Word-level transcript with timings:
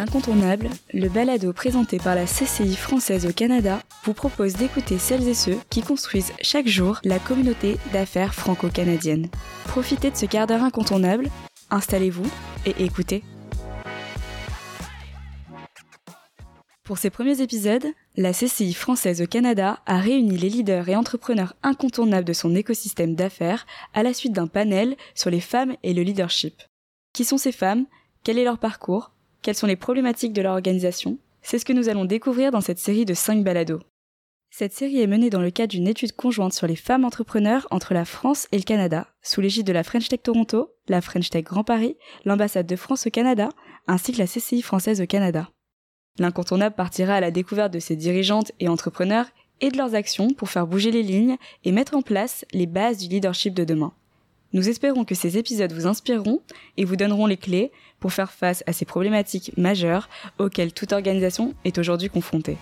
L'incontournable, 0.00 0.70
le 0.94 1.10
balado 1.10 1.52
présenté 1.52 1.98
par 1.98 2.14
la 2.14 2.24
CCI 2.24 2.74
française 2.74 3.26
au 3.26 3.34
Canada, 3.34 3.82
vous 4.04 4.14
propose 4.14 4.54
d'écouter 4.54 4.98
celles 4.98 5.28
et 5.28 5.34
ceux 5.34 5.58
qui 5.68 5.82
construisent 5.82 6.32
chaque 6.40 6.68
jour 6.68 7.00
la 7.04 7.18
communauté 7.18 7.76
d'affaires 7.92 8.32
franco-canadienne. 8.32 9.28
Profitez 9.66 10.10
de 10.10 10.16
ce 10.16 10.24
quart 10.24 10.46
d'heure 10.46 10.62
incontournable, 10.62 11.28
installez-vous 11.68 12.24
et 12.64 12.82
écoutez. 12.82 13.22
Pour 16.82 16.96
ces 16.96 17.10
premiers 17.10 17.42
épisodes, 17.42 17.84
la 18.16 18.32
CCI 18.32 18.72
française 18.72 19.20
au 19.20 19.26
Canada 19.26 19.80
a 19.84 19.98
réuni 19.98 20.38
les 20.38 20.48
leaders 20.48 20.88
et 20.88 20.96
entrepreneurs 20.96 21.56
incontournables 21.62 22.26
de 22.26 22.32
son 22.32 22.54
écosystème 22.54 23.16
d'affaires 23.16 23.66
à 23.92 24.02
la 24.02 24.14
suite 24.14 24.32
d'un 24.32 24.46
panel 24.46 24.96
sur 25.14 25.28
les 25.28 25.42
femmes 25.42 25.76
et 25.82 25.92
le 25.92 26.00
leadership. 26.00 26.54
Qui 27.12 27.26
sont 27.26 27.36
ces 27.36 27.52
femmes? 27.52 27.84
Quel 28.24 28.38
est 28.38 28.44
leur 28.44 28.56
parcours? 28.56 29.12
Quelles 29.42 29.54
sont 29.54 29.66
les 29.66 29.76
problématiques 29.76 30.32
de 30.32 30.42
leur 30.42 30.52
organisation 30.52 31.18
C'est 31.42 31.58
ce 31.58 31.64
que 31.64 31.72
nous 31.72 31.88
allons 31.88 32.04
découvrir 32.04 32.50
dans 32.50 32.60
cette 32.60 32.78
série 32.78 33.04
de 33.04 33.14
5 33.14 33.42
balados. 33.42 33.80
Cette 34.50 34.72
série 34.72 35.00
est 35.00 35.06
menée 35.06 35.30
dans 35.30 35.40
le 35.40 35.52
cadre 35.52 35.70
d'une 35.70 35.86
étude 35.86 36.12
conjointe 36.12 36.52
sur 36.52 36.66
les 36.66 36.76
femmes 36.76 37.04
entrepreneurs 37.04 37.68
entre 37.70 37.94
la 37.94 38.04
France 38.04 38.48
et 38.50 38.58
le 38.58 38.64
Canada, 38.64 39.06
sous 39.22 39.40
l'égide 39.40 39.66
de 39.66 39.72
la 39.72 39.84
French 39.84 40.08
Tech 40.08 40.22
Toronto, 40.22 40.74
la 40.88 41.00
French 41.00 41.30
Tech 41.30 41.44
Grand 41.44 41.62
Paris, 41.62 41.96
l'ambassade 42.24 42.66
de 42.66 42.76
France 42.76 43.06
au 43.06 43.10
Canada, 43.10 43.48
ainsi 43.86 44.12
que 44.12 44.18
la 44.18 44.26
CCI 44.26 44.60
française 44.62 45.00
au 45.00 45.06
Canada. 45.06 45.48
L'incontournable 46.18 46.74
partira 46.74 47.14
à 47.14 47.20
la 47.20 47.30
découverte 47.30 47.72
de 47.72 47.78
ces 47.78 47.94
dirigeantes 47.94 48.50
et 48.58 48.68
entrepreneurs 48.68 49.26
et 49.60 49.70
de 49.70 49.76
leurs 49.76 49.94
actions 49.94 50.30
pour 50.30 50.50
faire 50.50 50.66
bouger 50.66 50.90
les 50.90 51.02
lignes 51.02 51.36
et 51.64 51.70
mettre 51.70 51.96
en 51.96 52.02
place 52.02 52.44
les 52.52 52.66
bases 52.66 52.98
du 52.98 53.08
leadership 53.08 53.54
de 53.54 53.64
demain. 53.64 53.92
Nous 54.52 54.68
espérons 54.68 55.04
que 55.04 55.14
ces 55.14 55.38
épisodes 55.38 55.72
vous 55.72 55.86
inspireront 55.86 56.40
et 56.76 56.84
vous 56.84 56.96
donneront 56.96 57.26
les 57.26 57.36
clés 57.36 57.70
pour 58.00 58.12
faire 58.12 58.32
face 58.32 58.64
à 58.66 58.72
ces 58.72 58.84
problématiques 58.84 59.52
majeures 59.56 60.08
auxquelles 60.38 60.72
toute 60.72 60.92
organisation 60.92 61.54
est 61.64 61.78
aujourd'hui 61.78 62.08
confrontée. 62.08 62.56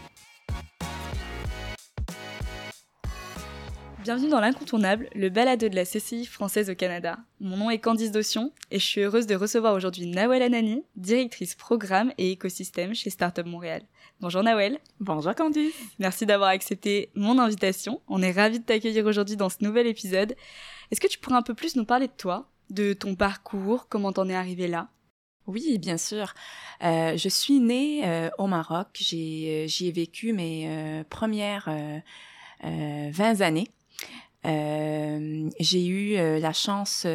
Bienvenue 4.09 4.31
dans 4.31 4.41
l'incontournable, 4.41 5.11
le 5.15 5.29
balado 5.29 5.69
de 5.69 5.75
la 5.75 5.85
CCI 5.85 6.25
française 6.25 6.71
au 6.71 6.75
Canada. 6.75 7.19
Mon 7.41 7.59
nom 7.59 7.69
est 7.69 7.79
Candice 7.79 8.11
Dotion 8.11 8.55
et 8.71 8.79
je 8.79 8.85
suis 8.87 9.03
heureuse 9.03 9.27
de 9.27 9.35
recevoir 9.35 9.75
aujourd'hui 9.75 10.07
Nawel 10.07 10.41
Anani, 10.41 10.83
directrice 10.97 11.55
programme 11.55 12.11
et 12.17 12.31
écosystème 12.31 12.95
chez 12.95 13.11
Startup 13.11 13.45
Montréal. 13.45 13.83
Bonjour 14.23 14.43
Nawel. 14.43 14.79
Bonjour 14.99 15.35
Candice. 15.35 15.75
Merci 15.99 16.25
d'avoir 16.25 16.49
accepté 16.49 17.11
mon 17.15 17.39
invitation. 17.39 18.01
On 18.09 18.23
est 18.23 18.33
ravis 18.33 18.61
de 18.61 18.65
t'accueillir 18.65 19.05
aujourd'hui 19.05 19.37
dans 19.37 19.51
ce 19.51 19.59
nouvel 19.61 19.87
épisode. 19.87 20.35
Est-ce 20.91 21.03
que 21.03 21.07
tu 21.07 21.19
pourrais 21.19 21.37
un 21.37 21.43
peu 21.43 21.53
plus 21.53 21.77
nous 21.77 21.85
parler 21.85 22.07
de 22.07 22.13
toi, 22.17 22.49
de 22.71 22.95
ton 22.95 23.15
parcours, 23.15 23.89
comment 23.91 24.13
t'en 24.13 24.31
es 24.31 24.35
arrivé 24.35 24.69
là? 24.69 24.89
Oui, 25.47 25.77
bien 25.77 25.99
sûr. 25.99 26.33
Euh, 26.83 27.15
je 27.19 27.29
suis 27.29 27.61
née 27.61 28.07
euh, 28.07 28.31
au 28.39 28.47
Maroc. 28.47 28.87
Euh, 29.13 29.67
j'y 29.67 29.87
ai 29.87 29.93
vécu 29.93 30.33
mes 30.33 31.05
premières 31.11 31.69
20 32.63 33.43
années. 33.43 33.69
J'ai 34.45 35.87
eu 35.87 36.17
la 36.41 36.53
chance 36.53 37.07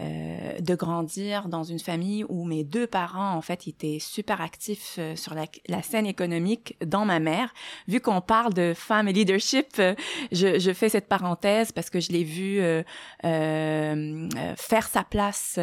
euh, 0.00 0.58
de 0.58 0.74
grandir 0.74 1.46
dans 1.46 1.62
une 1.62 1.78
famille 1.78 2.24
où 2.28 2.44
mes 2.44 2.64
deux 2.64 2.88
parents 2.88 3.32
en 3.36 3.40
fait 3.40 3.68
étaient 3.68 4.00
super 4.00 4.40
actifs 4.40 4.96
euh, 4.98 5.14
sur 5.14 5.34
la, 5.34 5.82
scène 5.82 6.06
économique 6.06 6.76
dans 6.84 7.04
ma 7.04 7.20
mère. 7.20 7.54
Vu 7.86 8.00
qu'on 8.00 8.20
parle 8.20 8.52
de 8.54 8.72
femmes 8.74 9.06
et 9.06 9.12
leadership, 9.12 9.68
euh, 9.78 9.94
je, 10.32 10.58
je, 10.58 10.72
fais 10.72 10.88
cette 10.88 11.06
parenthèse 11.06 11.70
parce 11.70 11.90
que 11.90 12.00
je 12.00 12.10
l'ai 12.10 12.24
vu 12.24 12.60
faire 13.22 14.88
sa 14.88 15.04
place 15.04 15.60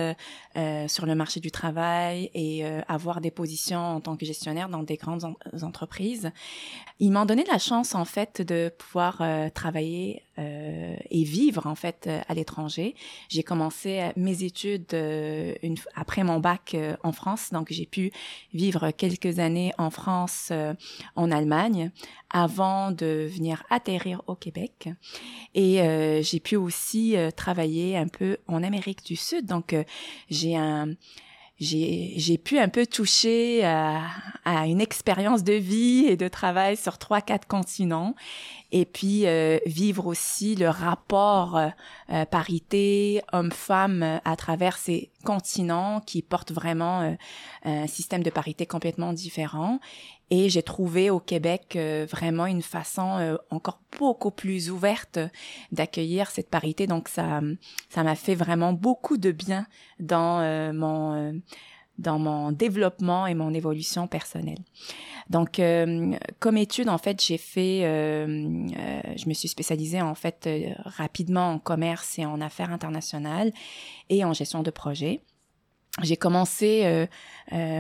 sur 0.88 1.06
le 1.06 1.16
marché 1.16 1.42
du 1.42 1.52
travail 1.52 2.32
et 2.34 2.64
avoir 2.88 3.20
des 3.20 3.32
positions 3.32 3.98
en 3.98 4.00
tant 4.00 4.16
que 4.16 4.26
gestionnaire 4.26 4.70
dans 4.70 4.84
des 4.84 4.96
grandes 4.96 5.26
entreprises. 5.62 6.32
Ils 7.00 7.12
m'ont 7.12 7.26
donné 7.26 7.44
la 7.52 7.58
chance 7.58 7.96
en 7.96 8.06
fait 8.06 8.42
de 8.42 8.72
pouvoir 8.78 9.22
travailler 9.54 10.24
et 10.38 11.24
vivre 11.24 11.68
en 11.68 11.76
fait 11.76 12.10
à 12.28 12.34
l'étranger. 12.34 12.96
J'ai 13.30 13.44
commencé 13.44 14.12
mes 14.16 14.44
études 14.44 14.94
euh, 14.94 15.54
après 15.96 16.24
mon 16.24 16.40
bac 16.40 16.74
euh, 16.74 16.96
en 17.04 17.12
France. 17.12 17.50
Donc, 17.52 17.68
j'ai 17.72 17.86
pu 17.86 18.12
vivre 18.54 18.92
quelques 18.92 19.40
années 19.40 19.74
en 19.78 19.90
France, 19.90 20.50
euh, 20.52 20.74
en 21.16 21.32
Allemagne, 21.32 21.92
avant 22.30 22.92
de 22.92 23.30
venir 23.32 23.64
atterrir 23.70 24.22
au 24.28 24.36
Québec. 24.36 24.90
Et 25.54 25.82
j'ai 26.24 26.40
pu 26.40 26.56
aussi 26.56 27.16
travailler 27.36 27.98
un 27.98 28.08
peu 28.08 28.38
en 28.48 28.64
Amérique 28.64 29.04
du 29.06 29.18
Sud. 29.18 29.46
Donc, 29.46 29.76
j'ai 30.30 30.56
un 30.56 30.96
j'ai 31.62 32.38
pu 32.44 32.58
un 32.58 32.70
peu 32.70 32.86
toucher 32.88 33.64
à, 33.64 34.02
à 34.46 34.66
une 34.66 34.82
expérience 34.82 35.44
de 35.44 35.54
vie 35.54 36.06
et 36.08 36.18
de 36.18 36.28
travail 36.28 36.76
sur 36.76 36.98
trois, 36.98 37.22
quatre 37.22 37.48
continents 37.48 38.16
et 38.72 38.86
puis 38.86 39.28
euh, 39.28 39.60
vivre 39.66 40.08
aussi 40.08 40.56
le 40.56 40.70
rapport 40.70 41.58
euh, 41.58 41.68
euh, 42.12 42.26
parité 42.26 43.22
homme-femme 43.34 44.20
à 44.24 44.36
travers 44.36 44.78
ces 44.78 45.12
continents 45.24 46.00
qui 46.02 46.22
portent 46.22 46.52
vraiment 46.52 47.16
un 47.64 47.88
système 47.88 48.24
de 48.24 48.30
parité 48.30 48.66
complètement 48.66 49.14
différent. 49.14 49.80
Et 50.32 50.50
j'ai 50.50 50.64
trouvé 50.64 51.10
au 51.10 51.20
Québec 51.20 51.78
vraiment 52.10 52.46
une 52.46 52.62
façon 52.62 53.38
encore 53.50 53.82
beaucoup 54.00 54.32
plus 54.32 54.72
ouverte 54.72 55.20
d'accueillir 55.74 56.32
cette 56.32 56.50
parité. 56.50 56.88
Donc 56.88 57.10
ça, 57.10 57.42
ça 57.90 58.04
m'a 58.04 58.16
fait 58.16 58.36
vraiment 58.36 58.72
beaucoup 58.72 59.18
de 59.18 59.32
bien 59.32 59.68
dans 60.00 60.74
mon 60.74 61.42
dans 62.02 62.20
mon 62.20 62.52
développement 62.52 63.28
et 63.28 63.36
mon 63.36 63.54
évolution 63.54 64.08
personnelle. 64.08 64.58
Donc, 65.30 65.60
euh, 65.60 66.14
comme 66.40 66.58
étude, 66.58 66.90
en 66.90 66.98
fait, 66.98 67.24
j'ai 67.24 67.38
fait, 67.38 67.82
euh, 67.84 68.68
euh, 68.78 69.02
je 69.16 69.30
me 69.30 69.34
suis 69.34 69.48
spécialisée 69.48 70.02
en 70.02 70.16
fait 70.16 70.50
rapidement 70.84 71.52
en 71.52 71.60
commerce 71.60 72.20
et 72.20 72.26
en 72.26 72.42
affaires 72.42 72.72
internationales 72.72 73.54
et 74.10 74.26
en 74.26 74.34
gestion 74.34 74.64
de 74.64 74.72
projets. 74.72 75.22
J'ai 76.02 76.16
commencé 76.16 77.08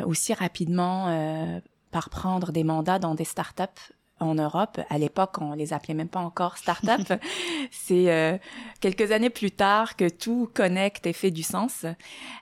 aussi 0.06 0.34
rapidement 0.34 1.61
par 1.91 2.09
prendre 2.09 2.52
des 2.52 2.63
mandats 2.63 3.00
dans 3.00 3.16
des 3.16 3.25
startups 3.25 3.94
en 4.22 4.35
Europe. 4.35 4.79
À 4.90 4.97
l'époque, 4.97 5.41
on 5.41 5.53
les 5.53 5.74
appelait 5.74 5.94
même 5.94 6.07
pas 6.07 6.19
encore 6.19 6.57
start-up. 6.57 7.19
C'est 7.72 8.12
euh, 8.12 8.38
quelques 8.79 9.12
années 9.12 9.29
plus 9.29 9.52
tard 9.52 9.96
que 9.96 10.07
tout 10.07 10.50
connecte 10.53 11.07
et 11.07 11.13
fait 11.13 11.31
du 11.31 11.44
sens. 11.44 11.85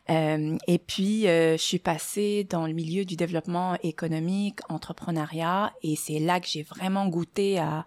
Euh, 0.09 0.57
et 0.67 0.77
puis, 0.77 1.27
euh, 1.27 1.53
je 1.53 1.63
suis 1.63 1.79
passée 1.79 2.45
dans 2.49 2.67
le 2.67 2.73
milieu 2.73 3.05
du 3.05 3.15
développement 3.15 3.75
économique, 3.81 4.59
entrepreneuriat, 4.69 5.73
et 5.81 5.95
c'est 5.95 6.19
là 6.19 6.39
que 6.39 6.47
j'ai 6.47 6.63
vraiment 6.63 7.07
goûté 7.07 7.59
à, 7.59 7.85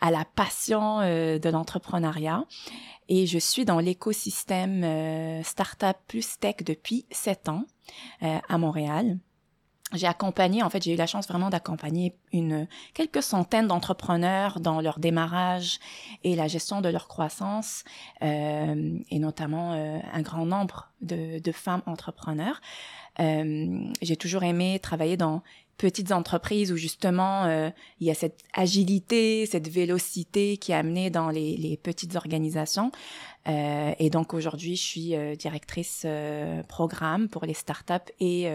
à 0.00 0.10
la 0.10 0.24
passion 0.24 0.98
de 1.00 1.48
l'entrepreneuriat. 1.48 2.44
Et 3.08 3.26
je 3.26 3.38
suis 3.38 3.64
dans 3.64 3.78
l'écosystème 3.78 5.42
startup 5.42 5.96
plus 6.06 6.38
tech 6.38 6.56
depuis 6.64 7.06
sept 7.10 7.48
ans 7.48 7.64
à 8.20 8.58
Montréal 8.58 9.18
j'ai 9.94 10.06
accompagné, 10.06 10.62
en 10.62 10.70
fait, 10.70 10.82
j'ai 10.82 10.92
eu 10.92 10.96
la 10.96 11.06
chance 11.06 11.26
vraiment 11.28 11.48
d'accompagner 11.48 12.14
une 12.32 12.66
quelques 12.92 13.22
centaines 13.22 13.68
d'entrepreneurs 13.68 14.60
dans 14.60 14.80
leur 14.80 14.98
démarrage 14.98 15.78
et 16.24 16.36
la 16.36 16.46
gestion 16.46 16.80
de 16.80 16.88
leur 16.88 17.08
croissance, 17.08 17.84
euh, 18.22 18.98
et 19.10 19.18
notamment 19.18 19.72
euh, 19.72 19.98
un 20.12 20.22
grand 20.22 20.44
nombre 20.44 20.90
de, 21.00 21.38
de 21.38 21.52
femmes 21.52 21.82
entrepreneurs. 21.86 22.60
Euh, 23.20 23.80
j'ai 24.02 24.16
toujours 24.16 24.42
aimé 24.42 24.78
travailler 24.80 25.16
dans 25.16 25.42
petites 25.78 26.12
entreprises 26.12 26.72
où 26.72 26.76
justement 26.76 27.44
euh, 27.44 27.70
il 28.00 28.06
y 28.06 28.10
a 28.10 28.14
cette 28.14 28.40
agilité, 28.52 29.46
cette 29.46 29.68
vélocité 29.68 30.58
qui 30.58 30.72
est 30.72 30.74
amenée 30.74 31.08
dans 31.08 31.30
les, 31.30 31.56
les 31.56 31.76
petites 31.76 32.16
organisations. 32.16 32.92
Euh, 33.48 33.94
et 33.98 34.10
donc 34.10 34.34
aujourd'hui, 34.34 34.76
je 34.76 34.82
suis 34.82 35.16
euh, 35.16 35.34
directrice 35.34 36.02
euh, 36.04 36.62
programme 36.64 37.28
pour 37.28 37.46
les 37.46 37.54
startups 37.54 37.94
et 38.20 38.48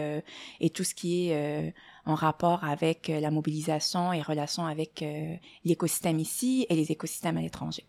et 0.60 0.70
tout 0.70 0.84
ce 0.84 0.94
qui 0.94 1.30
est 1.30 1.74
en 2.04 2.14
rapport 2.14 2.64
avec 2.64 3.08
la 3.08 3.30
mobilisation 3.30 4.12
et 4.12 4.20
relation 4.22 4.66
avec 4.66 5.04
l'écosystème 5.64 6.18
ici 6.18 6.66
et 6.68 6.76
les 6.76 6.92
écosystèmes 6.92 7.36
à 7.38 7.40
l'étranger. 7.40 7.84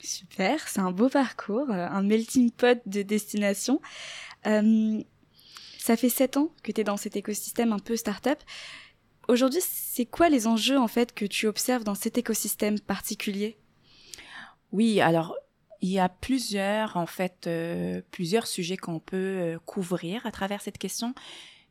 Super, 0.00 0.66
c'est 0.68 0.80
un 0.80 0.90
beau 0.90 1.08
parcours, 1.08 1.70
un 1.70 2.02
melting 2.02 2.50
pot 2.50 2.80
de 2.86 3.02
destination. 3.02 3.80
Ça 5.82 5.96
fait 5.96 6.10
sept 6.10 6.36
ans 6.36 6.52
que 6.62 6.70
tu 6.70 6.80
es 6.80 6.84
dans 6.84 6.96
cet 6.96 7.16
écosystème 7.16 7.72
un 7.72 7.80
peu 7.80 7.96
start-up. 7.96 8.38
Aujourd'hui, 9.26 9.58
c'est 9.60 10.06
quoi 10.06 10.28
les 10.28 10.46
enjeux 10.46 10.78
en 10.78 10.86
fait 10.86 11.12
que 11.12 11.24
tu 11.24 11.48
observes 11.48 11.82
dans 11.82 11.96
cet 11.96 12.18
écosystème 12.18 12.78
particulier? 12.78 13.58
Oui, 14.70 15.00
alors 15.00 15.34
il 15.80 15.88
y 15.88 15.98
a 15.98 16.08
plusieurs 16.08 16.96
en 16.96 17.06
fait 17.06 17.48
euh, 17.48 18.00
plusieurs 18.12 18.46
sujets 18.46 18.76
qu'on 18.76 19.00
peut 19.00 19.16
euh, 19.16 19.58
couvrir 19.66 20.24
à 20.24 20.30
travers 20.30 20.60
cette 20.60 20.78
question. 20.78 21.16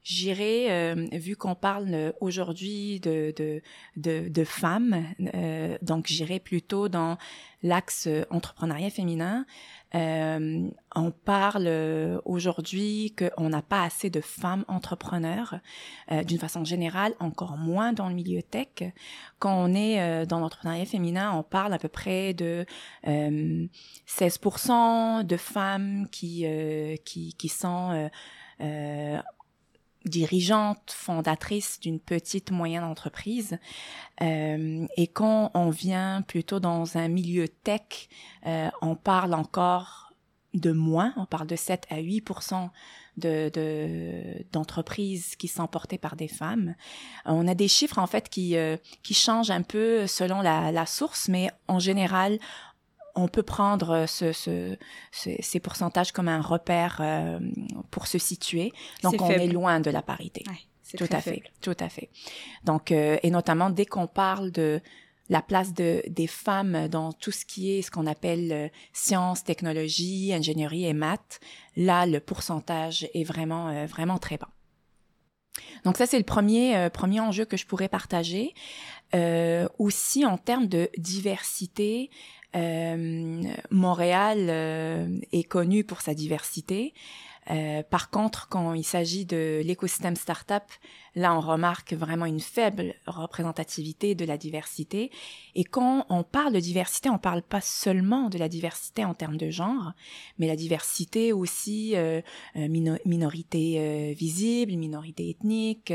J'irai, 0.04 0.72
euh, 0.72 1.08
vu 1.12 1.36
qu'on 1.36 1.54
parle 1.54 2.16
aujourd'hui 2.22 3.00
de, 3.02 3.32
de, 3.38 3.62
de, 3.98 4.30
de 4.30 4.44
femmes, 4.44 5.06
euh, 5.36 5.78
donc 5.84 6.08
j'irai 6.08 6.40
plutôt 6.40 6.90
dans 6.90 7.20
l'axe 7.62 8.10
entrepreneuriat 8.32 8.90
féminin. 8.90 9.46
Euh, 9.94 10.68
on 10.96 11.12
parle 11.12 11.70
aujourd'hui 12.26 13.16
qu'on 13.16 13.50
n'a 13.50 13.62
pas 13.62 13.84
assez 13.84 14.10
de 14.10 14.22
femmes 14.22 14.66
entrepreneurs, 14.68 15.60
d'une 16.26 16.40
façon 16.40 16.64
générale, 16.64 17.14
encore 17.20 17.58
moins 17.58 17.94
dans 17.94 18.10
le 18.10 18.16
milieu 18.16 18.42
tech. 18.42 18.92
Quand 19.38 19.54
on 19.54 19.76
est 19.76 20.26
dans 20.26 20.40
l'entrepreneuriat 20.40 20.86
féminin, 20.86 21.32
on 21.36 21.44
parle 21.44 21.74
à 21.74 21.78
peu 21.78 21.90
près 21.90 22.34
de 22.34 22.66
16% 23.06 25.24
de 25.24 25.38
femmes 25.38 26.08
qui, 26.10 26.48
qui, 27.06 27.34
qui 27.34 27.50
sont 27.50 28.10
dirigeante, 30.06 30.92
fondatrice 30.92 31.80
d'une 31.80 32.00
petite 32.00 32.52
moyenne 32.52 32.84
entreprise. 32.84 33.58
Euh, 34.22 34.86
et 34.98 35.08
quand 35.08 35.52
on 35.54 35.70
vient 35.70 36.22
plutôt 36.24 36.60
dans 36.60 36.98
un 36.98 37.08
milieu 37.08 37.48
tech, 37.48 38.10
euh, 38.46 38.70
on 38.82 38.96
parle 38.96 39.34
encore 39.34 40.14
de 40.54 40.72
moins, 40.72 41.14
on 41.16 41.26
parle 41.26 41.48
de 41.48 41.56
7 41.56 41.86
à 41.90 42.02
8% 42.02 42.70
de 43.18 44.44
d'entreprises 44.52 45.36
qui 45.36 45.48
sont 45.48 45.68
portées 45.68 45.98
par 45.98 46.16
des 46.16 46.28
femmes. 46.28 46.76
On 47.26 47.48
a 47.48 47.54
des 47.54 47.68
chiffres 47.68 48.00
en 48.00 48.08
fait 48.08 48.30
qui 48.30 48.56
euh, 48.58 48.78
qui 49.04 49.14
changent 49.14 49.52
un 49.52 49.62
peu 49.62 50.08
selon 50.08 50.42
la, 50.42 50.72
la 50.72 50.86
source, 50.86 51.28
mais 51.28 51.52
en 51.68 51.80
général, 51.80 52.40
on 53.16 53.28
peut 53.28 53.44
prendre 53.44 54.06
ce, 54.08 54.32
ce, 54.32 54.78
ces 55.12 55.60
pourcentages 55.60 56.12
comme 56.12 56.28
un 56.28 56.42
repère 56.42 56.98
euh, 57.02 57.40
pour 57.90 58.08
se 58.08 58.18
situer. 58.18 58.72
Donc, 59.04 59.22
on 59.22 59.30
est 59.30 59.48
loin 59.48 59.80
de 59.80 59.90
la 59.90 60.02
parité. 60.02 60.44
tout 60.98 61.08
à 61.12 61.22
fait, 61.22 61.44
tout 61.62 61.78
à 61.80 61.90
fait. 61.90 62.10
Donc, 62.64 62.92
euh, 62.92 63.18
et 63.24 63.32
notamment 63.32 63.70
dès 63.70 63.86
qu'on 63.86 64.08
parle 64.08 64.52
de 64.52 64.82
la 65.30 65.42
place 65.42 65.74
de, 65.74 66.04
des 66.08 66.28
femmes 66.28 66.90
dans 66.90 67.14
tout 67.14 67.32
ce 67.32 67.46
qui 67.46 67.72
est 67.72 67.82
ce 67.82 67.92
qu'on 67.92 68.06
appelle 68.06 68.52
euh, 68.52 68.68
sciences, 68.92 69.44
technologies, 69.44 70.34
ingénierie 70.34 70.86
et 70.86 70.94
maths, 70.94 71.40
là, 71.78 72.06
le 72.06 72.20
pourcentage 72.20 73.08
est 73.14 73.24
vraiment, 73.24 73.86
vraiment 73.86 74.18
très 74.18 74.38
bas. 74.38 74.50
Donc 75.86 75.98
ça, 75.98 76.06
c'est 76.06 76.18
le 76.18 76.24
premier, 76.24 76.90
premier 76.92 77.20
enjeu 77.20 77.46
que 77.46 77.58
je 77.58 77.66
pourrais 77.66 77.90
partager. 77.90 78.54
aussi 79.80 80.26
en 80.26 80.38
termes 80.38 80.68
de 80.68 80.90
diversité, 80.98 82.10
euh, 82.10 82.41
Montréal 83.70 84.48
euh, 84.50 85.08
est 85.32 85.44
connu 85.44 85.84
pour 85.84 86.02
sa 86.02 86.14
diversité. 86.14 86.94
Euh, 87.50 87.84
par 87.84 88.10
contre, 88.10 88.48
quand 88.50 88.74
il 88.74 88.84
s'agit 88.84 89.26
de 89.26 89.62
l'écosystème 89.64 90.16
startup, 90.16 90.64
Là, 91.16 91.36
on 91.36 91.42
remarque 91.42 91.92
vraiment 91.92 92.26
une 92.26 92.40
faible 92.40 92.96
représentativité 93.06 94.16
de 94.16 94.24
la 94.24 94.38
diversité. 94.38 95.12
Et 95.56 95.66
quand 95.66 96.06
on 96.10 96.24
parle 96.24 96.54
de 96.54 96.60
diversité, 96.62 97.10
on 97.10 97.18
parle 97.18 97.42
pas 97.42 97.60
seulement 97.60 98.30
de 98.30 98.38
la 98.38 98.48
diversité 98.48 99.04
en 99.04 99.14
termes 99.14 99.36
de 99.36 99.50
genre, 99.50 99.92
mais 100.40 100.48
la 100.48 100.56
diversité 100.56 101.34
aussi 101.34 101.98
euh, 101.98 102.22
euh 102.56 102.68
minorité 103.06 103.76
euh, 103.78 104.14
visible, 104.14 104.72
minorité 104.74 105.30
ethnique, 105.30 105.94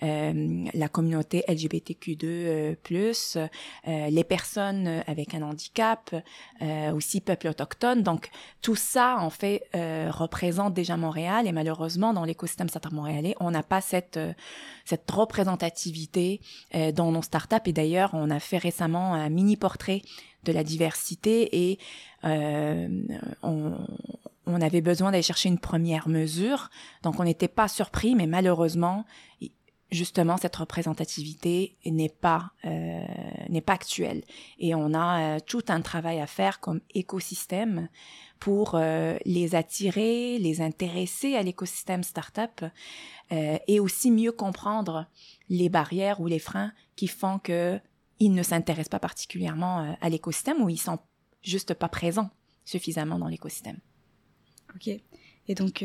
la 0.00 0.88
communauté 0.88 1.44
LGBTQ2+, 1.48 3.48
les 3.86 4.24
personnes 4.24 5.04
avec 5.06 5.34
un 5.34 5.42
handicap, 5.42 6.16
aussi 6.94 7.20
peuple 7.20 7.48
autochtone. 7.48 8.02
Donc, 8.02 8.30
tout 8.60 8.74
ça, 8.74 9.18
en 9.20 9.30
fait, 9.30 9.62
représente 9.74 10.74
déjà 10.80 10.96
Montréal. 10.96 11.46
Et 11.46 11.52
malheureusement, 11.52 12.12
dans 12.12 12.24
l'écosystème 12.24 12.68
startup 12.68 12.92
montréalais, 12.92 13.34
on 13.40 13.50
n'a 13.50 13.62
pas 13.62 13.80
cette 13.80 14.18
cette 14.84 15.10
représentativité 15.10 16.40
euh, 16.74 16.92
dans 16.92 17.12
nos 17.12 17.22
startups. 17.22 17.66
Et 17.66 17.72
d'ailleurs, 17.72 18.10
on 18.14 18.30
a 18.30 18.40
fait 18.40 18.58
récemment 18.58 19.14
un 19.14 19.28
mini 19.28 19.56
portrait 19.56 20.02
de 20.44 20.52
la 20.52 20.64
diversité 20.64 21.70
et 21.70 21.78
euh, 22.24 22.88
on, 23.42 23.72
on 24.46 24.60
avait 24.60 24.80
besoin 24.80 25.10
d'aller 25.10 25.22
chercher 25.22 25.48
une 25.48 25.58
première 25.58 26.08
mesure. 26.08 26.70
Donc, 27.02 27.20
on 27.20 27.24
n'était 27.24 27.48
pas 27.48 27.68
surpris, 27.68 28.14
mais 28.14 28.26
malheureusement, 28.26 29.04
justement 29.90 30.36
cette 30.36 30.56
représentativité 30.56 31.76
n'est 31.84 32.08
pas 32.08 32.52
euh, 32.64 33.04
n'est 33.48 33.60
pas 33.62 33.72
actuelle 33.72 34.22
et 34.58 34.74
on 34.74 34.92
a 34.94 35.36
euh, 35.36 35.40
tout 35.44 35.62
un 35.68 35.80
travail 35.80 36.20
à 36.20 36.26
faire 36.26 36.60
comme 36.60 36.80
écosystème 36.94 37.88
pour 38.38 38.74
euh, 38.74 39.16
les 39.24 39.54
attirer, 39.54 40.38
les 40.38 40.60
intéresser 40.60 41.34
à 41.36 41.42
l'écosystème 41.42 42.02
startup 42.02 42.64
euh, 43.32 43.58
et 43.66 43.80
aussi 43.80 44.10
mieux 44.10 44.32
comprendre 44.32 45.06
les 45.48 45.68
barrières 45.68 46.20
ou 46.20 46.26
les 46.26 46.38
freins 46.38 46.72
qui 46.96 47.06
font 47.06 47.38
que 47.38 47.80
ils 48.20 48.32
ne 48.32 48.42
s'intéressent 48.42 48.90
pas 48.90 48.98
particulièrement 48.98 49.96
à 50.00 50.08
l'écosystème 50.08 50.60
ou 50.60 50.68
ils 50.68 50.80
sont 50.80 50.98
juste 51.42 51.72
pas 51.72 51.88
présents 51.88 52.30
suffisamment 52.64 53.16
dans 53.16 53.28
l'écosystème. 53.28 53.78
Ok. 54.74 54.88
Et 54.88 55.54
donc, 55.54 55.84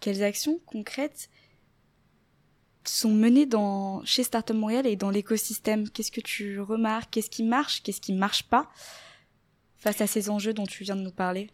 quelles 0.00 0.22
actions 0.22 0.58
concrètes 0.64 1.28
sont 2.96 3.12
menées 3.12 3.46
dans, 3.46 4.04
chez 4.04 4.22
Startup 4.22 4.56
Montréal 4.56 4.86
et 4.86 4.96
dans 4.96 5.10
l'écosystème. 5.10 5.88
Qu'est-ce 5.88 6.12
que 6.12 6.20
tu 6.20 6.60
remarques? 6.60 7.10
Qu'est-ce 7.10 7.30
qui 7.30 7.42
marche? 7.42 7.82
Qu'est-ce 7.82 8.00
qui 8.00 8.12
marche 8.12 8.44
pas? 8.44 8.68
Face 9.76 10.00
à 10.00 10.06
ces 10.06 10.30
enjeux 10.30 10.52
dont 10.52 10.66
tu 10.66 10.84
viens 10.84 10.96
de 10.96 11.02
nous 11.02 11.12
parler 11.12 11.50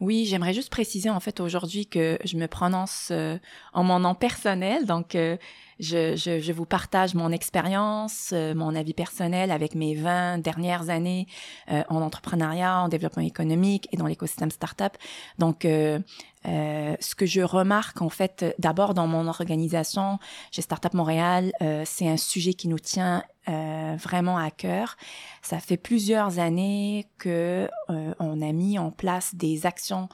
oui, 0.00 0.26
j'aimerais 0.26 0.52
juste 0.52 0.70
préciser 0.70 1.10
en 1.10 1.20
fait 1.20 1.40
aujourd'hui 1.40 1.86
que 1.86 2.18
je 2.24 2.36
me 2.36 2.46
prononce 2.46 3.08
euh, 3.10 3.38
en 3.72 3.84
mon 3.84 4.00
nom 4.00 4.14
personnel, 4.14 4.86
donc 4.86 5.14
euh, 5.14 5.36
je, 5.78 6.16
je, 6.16 6.40
je, 6.40 6.52
vous 6.52 6.64
partage 6.64 7.14
mon 7.14 7.30
expérience, 7.30 8.30
euh, 8.32 8.54
mon 8.54 8.74
avis 8.74 8.94
personnel 8.94 9.50
avec 9.50 9.74
mes 9.74 9.94
20 9.94 10.38
dernières 10.38 10.88
années 10.88 11.26
euh, 11.70 11.82
en 11.88 12.00
entrepreneuriat, 12.00 12.82
en 12.82 12.88
développement 12.88 13.22
économique 13.22 13.88
et 13.92 13.96
dans 13.96 14.06
l'écosystème 14.06 14.50
startup. 14.50 14.96
Donc, 15.38 15.64
euh, 15.64 15.98
ce 16.44 17.14
que 17.14 17.26
je 17.26 17.40
remarque 17.40 18.00
en 18.00 18.08
fait, 18.08 18.54
d'abord 18.58 18.94
dans 18.94 19.06
mon 19.06 19.26
organisation 19.26 20.18
chez 20.52 20.62
Startup 20.62 20.94
Montréal, 20.94 21.52
c'est 21.84 22.08
un 22.08 22.16
sujet 22.16 22.54
qui 22.54 22.68
nous 22.68 22.78
tient 22.78 23.24
vraiment 23.46 24.38
à 24.38 24.50
cœur. 24.50 24.96
Ça 25.42 25.58
fait 25.58 25.76
plusieurs 25.76 26.38
années 26.38 27.06
que 27.18 27.68
on 27.88 28.42
a 28.42 28.52
mis 28.52 28.78
en 28.78 28.90
place 28.90 29.34
des 29.34 29.66
actions 29.66 30.08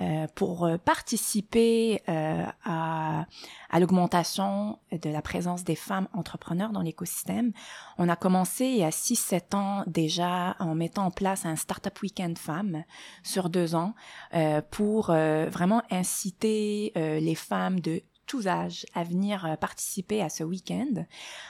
euh, 0.00 0.26
pour 0.34 0.64
euh, 0.64 0.78
participer 0.78 2.00
euh, 2.08 2.46
à, 2.64 3.26
à 3.70 3.80
l'augmentation 3.80 4.78
de 4.92 5.10
la 5.10 5.20
présence 5.20 5.62
des 5.62 5.74
femmes 5.74 6.08
entrepreneurs 6.14 6.70
dans 6.70 6.80
l'écosystème. 6.80 7.52
On 7.98 8.08
a 8.08 8.16
commencé 8.16 8.64
il 8.64 8.78
y 8.78 8.84
a 8.84 8.88
6-7 8.88 9.54
ans 9.54 9.84
déjà 9.86 10.56
en 10.58 10.74
mettant 10.74 11.04
en 11.04 11.10
place 11.10 11.44
un 11.44 11.54
Startup 11.54 12.00
Weekend 12.00 12.38
Femmes 12.38 12.84
sur 13.22 13.50
deux 13.50 13.74
ans 13.74 13.94
pour 14.70 15.06
vraiment 15.08 15.82
inciter 15.90 16.92
les 16.94 17.34
femmes 17.34 17.80
de 17.80 18.02
tous 18.30 18.46
à 18.46 19.02
venir 19.02 19.44
euh, 19.44 19.56
participer 19.56 20.22
à 20.22 20.28
ce 20.28 20.44
week-end. 20.44 21.04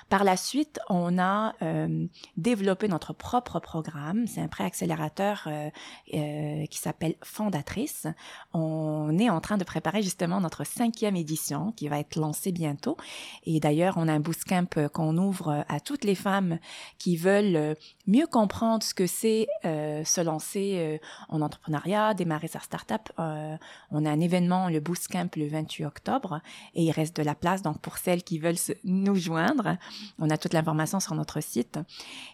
Par 0.08 0.25
la 0.25 0.38
suite, 0.38 0.80
on 0.88 1.18
a 1.18 1.54
euh, 1.62 2.06
développé 2.38 2.88
notre 2.88 3.12
propre 3.12 3.60
programme. 3.60 4.26
C'est 4.26 4.40
un 4.40 4.49
préaccélérateur 4.49 5.42
euh, 5.46 5.70
euh, 6.14 6.64
qui 6.66 6.78
s'appelle 6.78 7.16
Fondatrice. 7.22 8.06
On 8.54 9.18
est 9.18 9.28
en 9.28 9.40
train 9.40 9.58
de 9.58 9.64
préparer 9.64 10.02
justement 10.02 10.40
notre 10.40 10.64
cinquième 10.64 11.16
édition 11.16 11.72
qui 11.72 11.87
va 11.87 12.00
être 12.00 12.16
lancée 12.16 12.50
bientôt. 12.50 12.96
Et 13.44 13.60
d'ailleurs, 13.60 13.99
on 13.99 14.08
a 14.08 14.12
un 14.12 14.20
bootcamp 14.20 14.88
qu'on 14.92 15.18
ouvre 15.18 15.64
à 15.68 15.80
toutes 15.80 16.04
les 16.04 16.14
femmes 16.14 16.58
qui 16.99 17.16
veulent 17.16 17.76
mieux 18.06 18.26
comprendre 18.26 18.82
ce 18.82 18.94
que 18.94 19.06
c'est 19.06 19.46
se 19.62 20.20
lancer 20.20 21.00
en 21.28 21.40
entrepreneuriat, 21.40 22.14
démarrer 22.14 22.49
sa 22.49 22.60
start-up. 22.60 23.10
on 23.18 24.04
a 24.06 24.10
un 24.10 24.20
événement, 24.20 24.68
le 24.68 24.80
bootcamp, 24.80 25.28
le 25.37 25.49
28 25.49 25.84
octobre 25.84 26.40
et 26.74 26.84
il 26.84 26.90
reste 26.90 27.16
de 27.16 27.22
la 27.22 27.34
place. 27.34 27.62
Donc, 27.62 27.80
pour 27.80 27.98
celles 27.98 28.22
qui 28.22 28.38
veulent 28.38 28.56
nous 28.84 29.16
joindre, 29.16 29.76
on 30.18 30.30
a 30.30 30.38
toute 30.38 30.52
l'information 30.52 31.00
sur 31.00 31.14
notre 31.14 31.40
site. 31.40 31.78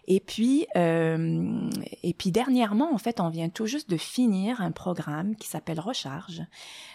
Et 0.07 0.19
puis, 0.19 0.67
euh, 0.75 1.69
et 2.03 2.13
puis 2.13 2.31
dernièrement, 2.31 2.93
en 2.93 2.97
fait, 2.97 3.19
on 3.19 3.29
vient 3.29 3.49
tout 3.49 3.65
juste 3.65 3.89
de 3.89 3.97
finir 3.97 4.61
un 4.61 4.71
programme 4.71 5.35
qui 5.35 5.47
s'appelle 5.47 5.79
Recharge. 5.79 6.43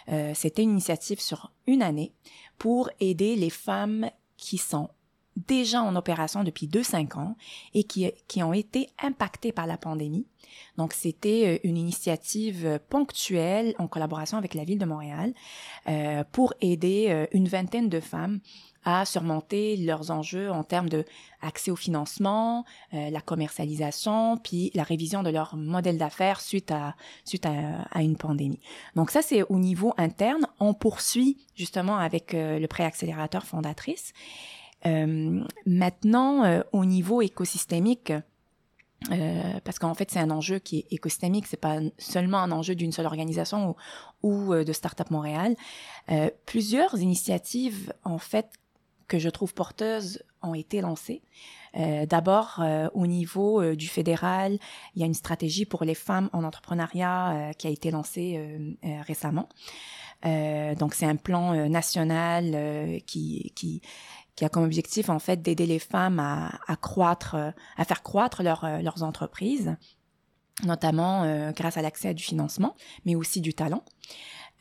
Euh, 0.09 0.31
C'était 0.35 0.63
une 0.63 0.71
initiative 0.71 1.19
sur 1.19 1.51
une 1.67 1.81
année 1.81 2.13
pour 2.57 2.89
aider 2.99 3.35
les 3.35 3.49
femmes 3.49 4.09
qui 4.37 4.57
sont 4.57 4.89
déjà 5.35 5.81
en 5.81 5.95
opération 5.95 6.43
depuis 6.43 6.67
2-5 6.67 7.17
ans 7.17 7.35
et 7.73 7.83
qui, 7.83 8.11
qui 8.27 8.43
ont 8.43 8.53
été 8.53 8.89
impactés 9.01 9.51
par 9.51 9.67
la 9.67 9.77
pandémie. 9.77 10.27
Donc, 10.77 10.93
c'était 10.93 11.61
une 11.63 11.77
initiative 11.77 12.79
ponctuelle 12.89 13.73
en 13.79 13.87
collaboration 13.87 14.37
avec 14.37 14.53
la 14.53 14.63
ville 14.63 14.79
de 14.79 14.85
Montréal 14.85 15.33
euh, 15.87 16.23
pour 16.31 16.53
aider 16.61 17.27
une 17.31 17.47
vingtaine 17.47 17.89
de 17.89 17.99
femmes 17.99 18.39
à 18.85 19.05
surmonter 19.05 19.77
leurs 19.77 20.11
enjeux 20.11 20.51
en 20.51 20.63
termes 20.63 20.89
de 20.89 21.05
accès 21.41 21.71
au 21.71 21.75
financement, 21.75 22.65
euh, 22.93 23.09
la 23.09 23.21
commercialisation, 23.21 24.37
puis 24.37 24.71
la 24.73 24.83
révision 24.83 25.23
de 25.23 25.29
leur 25.29 25.55
modèle 25.55 25.97
d'affaires 25.97 26.41
suite 26.41 26.71
à 26.71 26.95
suite 27.25 27.45
à, 27.45 28.01
une 28.01 28.17
pandémie. 28.17 28.59
Donc 28.95 29.11
ça 29.11 29.21
c'est 29.21 29.43
au 29.43 29.57
niveau 29.57 29.93
interne. 29.97 30.47
On 30.59 30.73
poursuit 30.73 31.37
justement 31.55 31.97
avec 31.97 32.33
euh, 32.33 32.59
le 32.59 32.67
préaccélérateur 32.67 33.45
fondatrice. 33.45 34.13
Euh, 34.85 35.43
maintenant 35.65 36.61
au 36.71 36.85
niveau 36.85 37.21
écosystémique. 37.21 38.13
parce 39.63 39.79
qu'en 39.79 39.93
fait, 39.93 40.11
c'est 40.11 40.19
un 40.19 40.31
enjeu 40.31 40.59
qui 40.59 40.79
est 40.79 40.85
écosystémique, 40.91 41.47
c'est 41.47 41.57
pas 41.57 41.79
seulement 41.97 42.39
un 42.39 42.51
enjeu 42.51 42.75
d'une 42.75 42.91
seule 42.91 43.05
organisation 43.05 43.75
ou, 44.21 44.49
ou 44.51 44.63
de 44.63 44.73
Startup 44.73 45.09
Montréal. 45.11 45.55
plusieurs 46.45 46.99
initiatives, 46.99 47.93
en 48.03 48.17
fait, 48.17 48.47
que 49.07 49.19
je 49.19 49.29
trouve 49.29 49.53
porteuses 49.53 50.23
ont 50.41 50.53
été 50.53 50.81
lancées. 50.81 51.21
Euh, 51.75 52.05
D'abord, 52.05 52.59
euh, 52.59 52.89
au 52.93 53.07
niveau 53.07 53.61
euh, 53.61 53.75
du 53.75 53.87
fédéral, 53.87 54.59
il 54.95 55.01
y 55.01 55.03
a 55.03 55.05
une 55.05 55.13
stratégie 55.13 55.65
pour 55.65 55.83
les 55.83 55.95
femmes 55.95 56.29
en 56.33 56.43
entrepreneuriat 56.43 57.31
euh, 57.31 57.53
qui 57.53 57.67
a 57.67 57.69
été 57.69 57.91
lancée 57.91 58.39
récemment. 59.07 59.49
donc, 60.23 60.93
c'est 60.93 61.05
un 61.05 61.15
plan 61.15 61.67
national 61.67 63.01
qui, 63.05 63.51
qui, 63.55 63.81
qui 64.35 64.45
a 64.45 64.49
comme 64.49 64.63
objectif 64.63 65.09
en 65.09 65.19
fait 65.19 65.41
d'aider 65.41 65.65
les 65.65 65.79
femmes 65.79 66.19
à, 66.19 66.59
à 66.67 66.75
croître, 66.75 67.35
à 67.35 67.85
faire 67.85 68.03
croître 68.03 68.43
leur, 68.43 68.65
leurs 68.81 69.03
entreprises, 69.03 69.75
notamment 70.63 71.51
grâce 71.51 71.77
à 71.77 71.81
l'accès 71.81 72.09
à 72.09 72.13
du 72.13 72.23
financement, 72.23 72.75
mais 73.05 73.15
aussi 73.15 73.41
du 73.41 73.53
talent. 73.53 73.83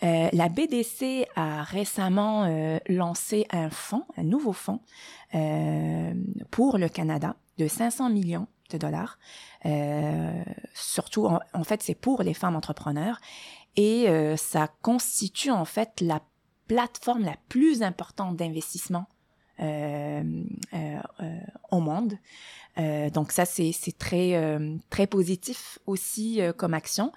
Euh, 0.03 0.29
la 0.33 0.49
BDC 0.49 1.29
a 1.37 1.63
récemment 1.63 2.45
euh, 2.45 2.79
lancé 2.89 3.47
un 3.51 3.71
fonds, 3.71 4.05
un 4.17 4.25
nouveau 4.25 4.53
fonds 4.53 4.81
euh, 5.35 6.13
pour 6.51 6.77
le 6.77 6.89
Canada 6.89 7.37
de 7.59 7.69
500 7.69 8.11
millions 8.11 8.49
de 8.71 8.79
dollars. 8.79 9.19
surtout, 10.75 11.27
en, 11.27 11.65
fait, 11.65 11.83
c'est 11.83 11.95
pour 11.95 12.23
les 12.23 12.35
femmes 12.35 12.57
entrepreneurs 12.57 13.21
et 13.77 14.07
ça 14.37 14.69
constitue 14.81 15.51
en 15.51 15.67
fait 15.67 16.01
la 16.01 16.23
plateforme 16.69 17.25
la 17.25 17.37
plus 17.51 17.83
importante 17.83 18.37
d'investissement 18.37 19.07
au 21.71 21.81
monde. 21.81 22.15
donc 23.13 23.33
ça, 23.33 23.45
c'est 23.45 23.99
très 23.99 24.59
très 24.91 25.07
positif 25.07 25.79
aussi 25.87 26.41
comme 26.57 26.75
action. 26.75 27.13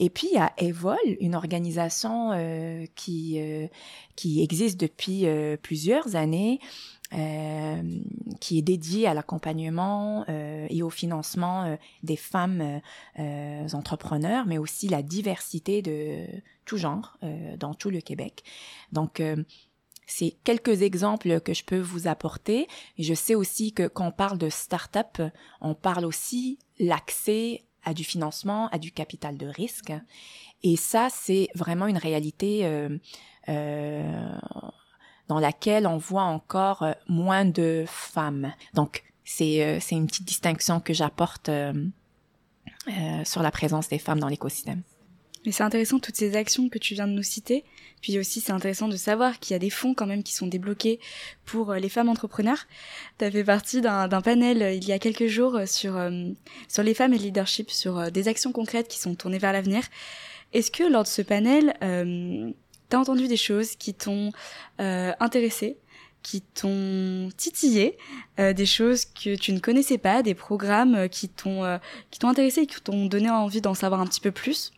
Et 0.00 0.10
puis, 0.10 0.28
il 0.30 0.36
y 0.36 0.38
a 0.38 0.52
Evol, 0.58 0.96
une 1.20 1.34
organisation 1.34 2.30
euh, 2.32 2.86
qui, 2.94 3.40
euh, 3.40 3.66
qui 4.14 4.42
existe 4.42 4.78
depuis 4.78 5.26
euh, 5.26 5.56
plusieurs 5.60 6.16
années, 6.16 6.60
qui 8.38 8.58
est 8.58 8.62
dédiée 8.62 9.06
à 9.06 9.14
l'accompagnement 9.14 10.26
et 10.26 10.82
au 10.82 10.90
financement 10.90 11.78
des 12.02 12.16
femmes 12.16 12.82
entrepreneurs, 13.16 14.44
mais 14.44 14.58
aussi 14.58 14.88
la 14.88 15.00
diversité 15.00 15.80
de 15.80 16.26
tout 16.66 16.76
genre 16.76 17.16
dans 17.58 17.72
tout 17.72 17.88
le 17.88 18.02
Québec. 18.02 18.44
Donc, 18.92 19.22
c'est 20.08 20.36
quelques 20.42 20.82
exemples 20.82 21.40
que 21.40 21.52
je 21.52 21.62
peux 21.62 21.78
vous 21.78 22.08
apporter. 22.08 22.66
Je 22.98 23.12
sais 23.12 23.34
aussi 23.34 23.72
que 23.72 23.86
quand 23.86 24.08
on 24.08 24.10
parle 24.10 24.38
de 24.38 24.48
start-up, 24.48 25.20
on 25.60 25.74
parle 25.74 26.06
aussi 26.06 26.58
l'accès 26.80 27.62
à 27.84 27.92
du 27.92 28.04
financement, 28.04 28.68
à 28.68 28.78
du 28.78 28.90
capital 28.90 29.36
de 29.36 29.46
risque. 29.46 29.92
Et 30.62 30.76
ça, 30.76 31.08
c'est 31.10 31.48
vraiment 31.54 31.86
une 31.86 31.98
réalité 31.98 32.64
euh, 32.64 32.98
euh, 33.48 34.38
dans 35.28 35.40
laquelle 35.40 35.86
on 35.86 35.98
voit 35.98 36.24
encore 36.24 36.82
euh, 36.82 36.92
moins 37.06 37.44
de 37.44 37.84
femmes. 37.86 38.52
Donc, 38.72 39.04
c'est 39.24 39.78
c'est 39.80 39.94
une 39.94 40.06
petite 40.06 40.26
distinction 40.26 40.80
que 40.80 40.94
j'apporte 40.94 41.50
sur 43.24 43.42
la 43.42 43.50
présence 43.50 43.90
des 43.90 43.98
femmes 43.98 44.20
dans 44.20 44.28
l'écosystème. 44.28 44.82
Mais 45.44 45.52
c'est 45.52 45.62
intéressant 45.62 45.98
toutes 45.98 46.16
ces 46.16 46.36
actions 46.36 46.68
que 46.68 46.78
tu 46.78 46.94
viens 46.94 47.06
de 47.06 47.12
nous 47.12 47.22
citer. 47.22 47.64
Puis 48.00 48.18
aussi, 48.18 48.40
c'est 48.40 48.52
intéressant 48.52 48.88
de 48.88 48.96
savoir 48.96 49.38
qu'il 49.38 49.54
y 49.54 49.56
a 49.56 49.58
des 49.58 49.70
fonds 49.70 49.94
quand 49.94 50.06
même 50.06 50.22
qui 50.22 50.34
sont 50.34 50.46
débloqués 50.46 51.00
pour 51.44 51.72
euh, 51.72 51.78
les 51.78 51.88
femmes 51.88 52.08
entrepreneurs. 52.08 52.66
Tu 53.18 53.24
as 53.24 53.30
fait 53.30 53.44
partie 53.44 53.80
d'un 53.80 54.08
panel 54.22 54.62
euh, 54.62 54.72
il 54.72 54.86
y 54.86 54.92
a 54.92 54.98
quelques 54.98 55.26
jours 55.26 55.56
euh, 55.56 55.66
sur, 55.66 55.98
sur 56.68 56.82
les 56.82 56.94
femmes 56.94 57.14
et 57.14 57.18
le 57.18 57.24
leadership, 57.24 57.70
sur 57.70 58.10
des 58.10 58.28
actions 58.28 58.52
concrètes 58.52 58.88
qui 58.88 58.98
sont 58.98 59.14
tournées 59.14 59.38
vers 59.38 59.52
l'avenir. 59.52 59.82
Est-ce 60.52 60.70
que 60.70 60.84
lors 60.84 61.02
de 61.02 61.08
ce 61.08 61.22
panel, 61.22 61.74
euh, 61.82 62.50
tu 62.90 62.96
as 62.96 63.00
entendu 63.00 63.28
des 63.28 63.36
choses 63.36 63.76
qui 63.76 63.94
t'ont 63.94 64.32
euh, 64.80 65.12
intéressé 65.20 65.78
qui 66.20 66.42
t'ont 66.42 67.30
titillé, 67.36 67.96
des 68.38 68.66
choses 68.66 69.04
que 69.04 69.36
tu 69.36 69.52
ne 69.52 69.60
connaissais 69.60 69.98
pas, 69.98 70.24
des 70.24 70.34
programmes 70.34 71.08
qui 71.08 71.28
t'ont 71.28 71.78
qui 72.10 72.18
t'ont 72.18 72.28
intéressé 72.28 72.62
et 72.62 72.66
qui 72.66 72.80
t'ont 72.82 73.06
donné 73.06 73.30
envie 73.30 73.60
d'en 73.60 73.72
savoir 73.72 74.00
un 74.00 74.06
petit 74.06 74.20
peu 74.20 74.32
plus? 74.32 74.72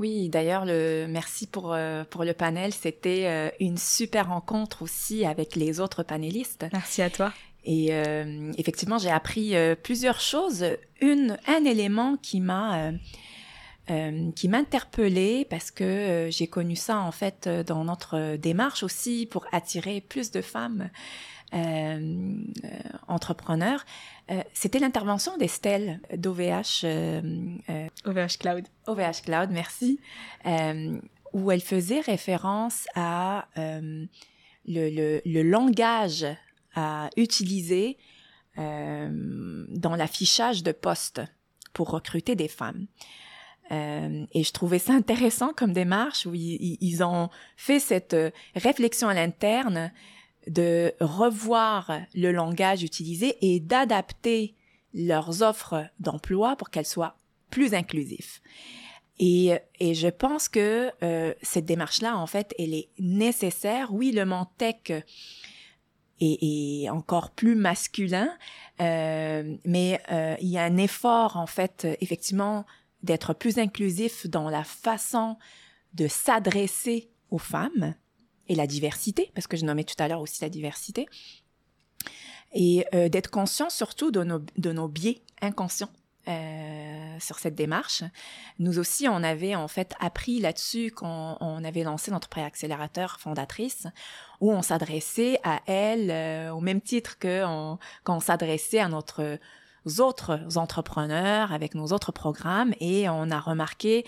Oui, 0.00 0.30
d'ailleurs, 0.30 0.64
le 0.64 1.06
merci 1.06 1.46
pour 1.46 1.74
euh, 1.74 2.04
pour 2.08 2.24
le 2.24 2.32
panel. 2.32 2.72
C'était 2.72 3.26
euh, 3.26 3.50
une 3.60 3.76
super 3.76 4.28
rencontre 4.28 4.80
aussi 4.80 5.26
avec 5.26 5.56
les 5.56 5.78
autres 5.78 6.02
panélistes. 6.02 6.64
Merci 6.72 7.02
à 7.02 7.10
toi. 7.10 7.34
Et 7.64 7.88
euh, 7.90 8.50
effectivement, 8.56 8.96
j'ai 8.96 9.10
appris 9.10 9.52
plusieurs 9.82 10.18
choses. 10.20 10.64
Une, 11.02 11.36
un 11.46 11.64
élément 11.66 12.16
qui 12.16 12.40
m'a 12.40 12.92
qui 14.36 14.48
m'a 14.48 14.58
interpellée 14.58 15.46
parce 15.50 15.72
que 15.72 16.28
j'ai 16.30 16.46
connu 16.46 16.76
ça 16.76 17.00
en 17.00 17.10
fait 17.10 17.48
dans 17.66 17.84
notre 17.84 18.36
démarche 18.36 18.84
aussi 18.84 19.26
pour 19.26 19.46
attirer 19.50 20.00
plus 20.00 20.30
de 20.30 20.40
femmes 20.40 20.88
entrepreneurs, 23.08 23.84
euh, 24.30 24.42
c'était 24.52 24.78
l'intervention 24.78 25.36
d'Estelle 25.36 26.00
d'OVH. 26.16 26.84
OVH 28.04 28.38
Cloud. 28.38 28.66
OVH 28.86 29.22
Cloud, 29.24 29.50
merci. 29.50 30.00
où 31.32 31.50
elle 31.50 31.60
faisait 31.60 32.00
référence 32.00 32.86
à 32.94 33.48
le, 33.56 34.08
le, 34.66 35.20
le, 35.24 35.42
langage 35.42 36.26
à 36.74 37.08
utiliser 37.16 37.98
dans 38.56 39.96
l'affichage 39.96 40.62
de 40.62 40.72
postes 40.72 41.22
pour 41.72 41.90
recruter 41.90 42.34
des 42.34 42.48
femmes. 42.48 42.86
Euh, 43.72 44.26
et 44.32 44.42
je 44.42 44.52
trouvais 44.52 44.80
ça 44.80 44.94
intéressant 44.94 45.52
comme 45.52 45.72
démarche 45.72 46.26
où 46.26 46.34
ils, 46.34 46.76
ils 46.80 47.04
ont 47.04 47.30
fait 47.56 47.78
cette 47.78 48.16
réflexion 48.56 49.08
à 49.08 49.14
l'interne 49.14 49.92
de 50.50 50.92
revoir 51.00 52.00
le 52.12 52.32
langage 52.32 52.82
utilisé 52.82 53.36
et 53.40 53.60
d'adapter 53.60 54.56
leurs 54.92 55.42
offres 55.42 55.86
d'emploi 56.00 56.56
pour 56.56 56.70
qu'elles 56.70 56.86
soient 56.86 57.16
plus 57.50 57.72
inclusives. 57.72 58.40
Et, 59.20 59.52
et 59.78 59.94
je 59.94 60.08
pense 60.08 60.48
que 60.48 60.90
euh, 61.04 61.34
cette 61.40 61.66
démarche-là, 61.66 62.16
en 62.16 62.26
fait, 62.26 62.52
elle 62.58 62.74
est 62.74 62.88
nécessaire. 62.98 63.94
Oui, 63.94 64.10
le 64.10 64.24
Mentec 64.24 64.90
est, 66.20 66.38
est 66.42 66.90
encore 66.90 67.30
plus 67.30 67.54
masculin, 67.54 68.36
euh, 68.80 69.56
mais 69.64 70.00
euh, 70.10 70.34
il 70.40 70.48
y 70.48 70.58
a 70.58 70.64
un 70.64 70.78
effort, 70.78 71.36
en 71.36 71.46
fait, 71.46 71.86
effectivement, 72.00 72.66
d'être 73.04 73.34
plus 73.34 73.58
inclusif 73.58 74.26
dans 74.26 74.50
la 74.50 74.64
façon 74.64 75.36
de 75.94 76.08
s'adresser 76.08 77.10
aux 77.30 77.38
femmes 77.38 77.94
et 78.50 78.56
la 78.56 78.66
diversité, 78.66 79.30
parce 79.34 79.46
que 79.46 79.56
je 79.56 79.64
nommais 79.64 79.84
tout 79.84 79.94
à 80.00 80.08
l'heure 80.08 80.20
aussi 80.20 80.42
la 80.42 80.48
diversité, 80.48 81.06
et 82.52 82.84
euh, 82.94 83.08
d'être 83.08 83.30
conscient 83.30 83.70
surtout 83.70 84.10
de 84.10 84.24
nos, 84.24 84.40
de 84.58 84.72
nos 84.72 84.88
biais 84.88 85.22
inconscients 85.40 85.88
euh, 86.26 87.16
sur 87.20 87.38
cette 87.38 87.54
démarche. 87.54 88.02
Nous 88.58 88.80
aussi, 88.80 89.06
on 89.08 89.22
avait 89.22 89.54
en 89.54 89.68
fait 89.68 89.94
appris 90.00 90.40
là-dessus 90.40 90.90
quand 90.90 91.38
on 91.40 91.62
avait 91.62 91.84
lancé 91.84 92.10
notre 92.10 92.28
préaccélérateur 92.28 93.20
fondatrice, 93.20 93.86
où 94.40 94.50
on 94.50 94.62
s'adressait 94.62 95.38
à 95.44 95.60
elle 95.66 96.10
euh, 96.10 96.52
au 96.52 96.60
même 96.60 96.80
titre 96.80 97.20
que 97.20 97.44
on, 97.46 97.78
quand 98.02 98.16
on 98.16 98.20
s'adressait 98.20 98.80
à 98.80 98.88
notre 98.88 99.38
autres 100.00 100.40
entrepreneurs 100.56 101.52
avec 101.52 101.76
nos 101.76 101.86
autres 101.92 102.10
programmes, 102.10 102.74
et 102.80 103.08
on 103.08 103.30
a 103.30 103.38
remarqué 103.38 104.04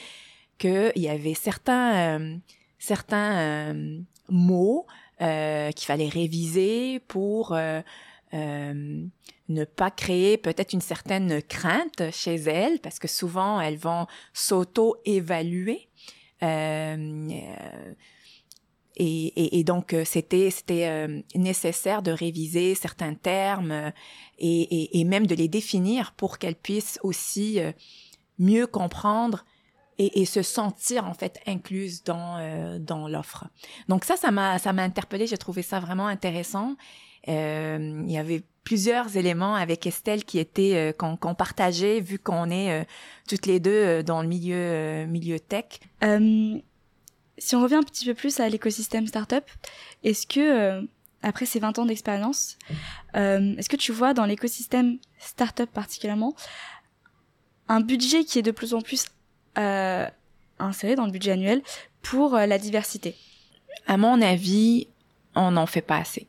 qu'il 0.58 0.92
y 0.96 1.08
avait 1.08 1.34
certains 1.34 2.18
euh, 2.18 2.37
certains 2.80 4.02
mots 4.29 4.87
euh, 5.21 5.71
qu'il 5.71 5.87
fallait 5.87 6.09
réviser 6.09 6.99
pour 7.07 7.52
euh, 7.52 7.81
euh, 8.35 9.05
ne 9.49 9.64
pas 9.64 9.91
créer 9.91 10.37
peut-être 10.37 10.73
une 10.73 10.81
certaine 10.81 11.43
crainte 11.43 12.11
chez 12.11 12.35
elles, 12.35 12.81
parce 12.81 12.99
que 12.99 13.07
souvent 13.07 13.61
elles 13.61 13.76
vont 13.76 14.07
s'auto-évaluer. 14.33 15.88
et, 18.97 19.59
et, 19.59 19.64
donc 19.64 19.95
c'était 20.05 20.50
c'était 20.50 21.07
nécessaire 21.37 22.02
de 22.02 22.11
réviser 22.11 22.75
certains 22.75 23.14
termes 23.14 23.93
et, 24.38 25.00
et, 25.00 25.05
même 25.05 25.29
de 25.29 25.37
les 25.37 25.49
définir 25.49 26.12
pour 26.17 26.38
qu'elles 26.38 26.57
puissent 26.57 26.99
aussi 27.05 27.61
mieux 28.41 28.67
comprendre 28.67 29.45
et, 29.99 30.25
se 30.25 30.42
sentir 30.42 31.06
en 31.06 31.14
fait 31.14 31.40
incluse 31.46 32.02
dans 32.02 32.38
dans 32.78 33.08
l'offre. 33.08 33.46
Donc 33.88 34.04
ça 34.04 34.16
ça 34.16 34.30
m'a 34.30 34.58
ça 34.58 34.72
m'a 34.72 34.82
interpellée, 34.82 35.26
j'ai 35.26 35.38
trouvé 35.38 35.62
ça 35.62 35.80
vraiment 35.80 36.06
intéressant. 36.06 36.76
il 37.26 38.11
y 38.11 38.18
avait 38.18 38.42
plusieurs 38.64 39.16
éléments 39.16 39.54
avec 39.54 39.87
Estelle 39.87 40.25
qui 40.25 40.38
étaient 40.38 40.76
euh, 40.76 40.92
qu'on 40.92 41.34
partageait 41.34 42.00
vu 42.00 42.18
qu'on 42.18 42.50
est 42.50 42.82
euh, 42.82 42.84
toutes 43.28 43.46
les 43.46 43.61
deux 43.61 43.70
euh, 43.70 44.02
dans 44.02 44.22
le 44.22 44.28
milieu 44.28 45.06
milieu 45.06 45.40
tech. 45.40 45.80
si 47.38 47.56
on 47.56 47.62
revient 47.62 47.76
un 47.76 47.82
petit 47.82 48.04
peu 48.04 48.14
plus 48.14 48.40
à 48.40 48.49
l'écosystème 48.49 49.06
startup, 49.06 49.44
est-ce 50.04 50.26
que 50.26 50.87
après 51.22 51.46
ces 51.46 51.61
20 51.61 51.78
ans 51.78 51.87
d'expérience, 51.87 52.58
est-ce 53.14 53.68
que 53.68 53.76
tu 53.76 53.92
vois 53.92 54.14
dans 54.14 54.26
l'écosystème 54.26 54.99
startup 55.18 55.70
particulièrement 55.70 56.34
un 57.68 57.80
budget 57.80 58.25
qui 58.25 58.38
est 58.38 58.42
de 58.42 58.50
plus 58.50 58.75
en 58.75 58.80
plus 58.80 59.06
inséré 59.56 60.94
dans 60.94 61.06
le 61.06 61.12
budget 61.12 61.32
annuel 61.32 61.62
pour 62.02 62.37
la 62.37 62.59
diversité 62.59 63.14
À 63.87 63.97
mon 63.97 64.21
avis, 64.23 64.88
on 65.35 65.52
n'en 65.52 65.66
fait 65.66 65.82
pas 65.82 65.99
assez. 65.99 66.26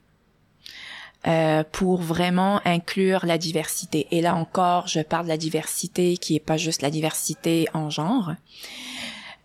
Euh, 1.26 1.64
pour 1.72 2.02
vraiment 2.02 2.60
inclure 2.66 3.26
la 3.26 3.38
diversité. 3.38 4.08
Et 4.12 4.20
là 4.20 4.36
encore, 4.36 4.88
je 4.88 5.00
parle 5.00 5.24
de 5.24 5.30
la 5.30 5.38
diversité 5.38 6.18
qui 6.18 6.36
est 6.36 6.42
pas 6.42 6.58
juste 6.58 6.82
la 6.82 6.92
diversité 6.92 7.66
en 7.74 7.90
genre. 7.90 8.34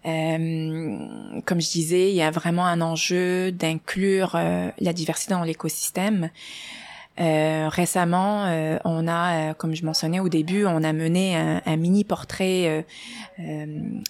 Euh, 0.05 1.41
comme 1.45 1.61
je 1.61 1.71
disais, 1.71 2.11
il 2.11 2.17
y 2.17 2.23
a 2.23 2.33
vraiment 2.33 2.67
un 2.67 2.81
enjeu 2.81 3.53
d'inclure 3.53 4.33
euh, 4.35 4.71
la 4.81 4.93
diversité 4.93 5.35
dans 5.35 5.45
l'écosystème. 5.45 6.31
Euh, 7.21 7.69
récemment, 7.69 8.45
on 8.85 9.09
a, 9.09 9.55
comme 9.55 9.75
je 9.75 9.85
mentionnais 9.85 10.21
au 10.21 10.29
début, 10.29 10.67
on 10.67 10.85
a 10.85 10.93
mené 10.93 11.37
un, 11.37 11.61
un 11.65 11.77
mini 11.77 12.05
portrait 12.05 12.87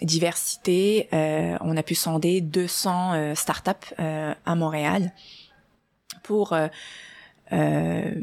diversité. 0.02 1.08
on 1.12 1.76
a 1.76 1.82
pu 1.82 1.94
sonder 1.94 2.40
200 2.40 3.34
startups 3.34 3.94
à 3.98 4.54
Montréal 4.54 5.12
pour 6.22 6.54
euh, 7.52 8.14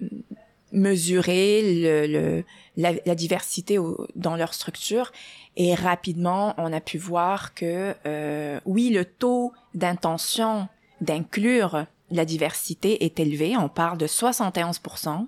mesurer 0.72 1.62
le, 1.82 2.06
le 2.08 2.44
la, 2.76 3.16
diversité 3.16 3.78
dans 4.16 4.36
leur 4.36 4.54
structure 4.54 5.14
et 5.56 5.74
rapidement 5.74 6.54
on 6.58 6.74
a 6.74 6.82
pu 6.82 6.98
voir 6.98 7.54
que 7.54 7.96
euh, 8.06 8.60
oui 8.66 8.90
le 8.90 9.06
taux 9.06 9.54
d'intention 9.74 10.68
d'inclure 11.00 11.86
la 12.12 12.26
diversité 12.26 13.06
est 13.06 13.20
élevé 13.20 13.58
on 13.58 13.70
parle 13.70 13.98
de 13.98 14.08
71% 14.08 15.28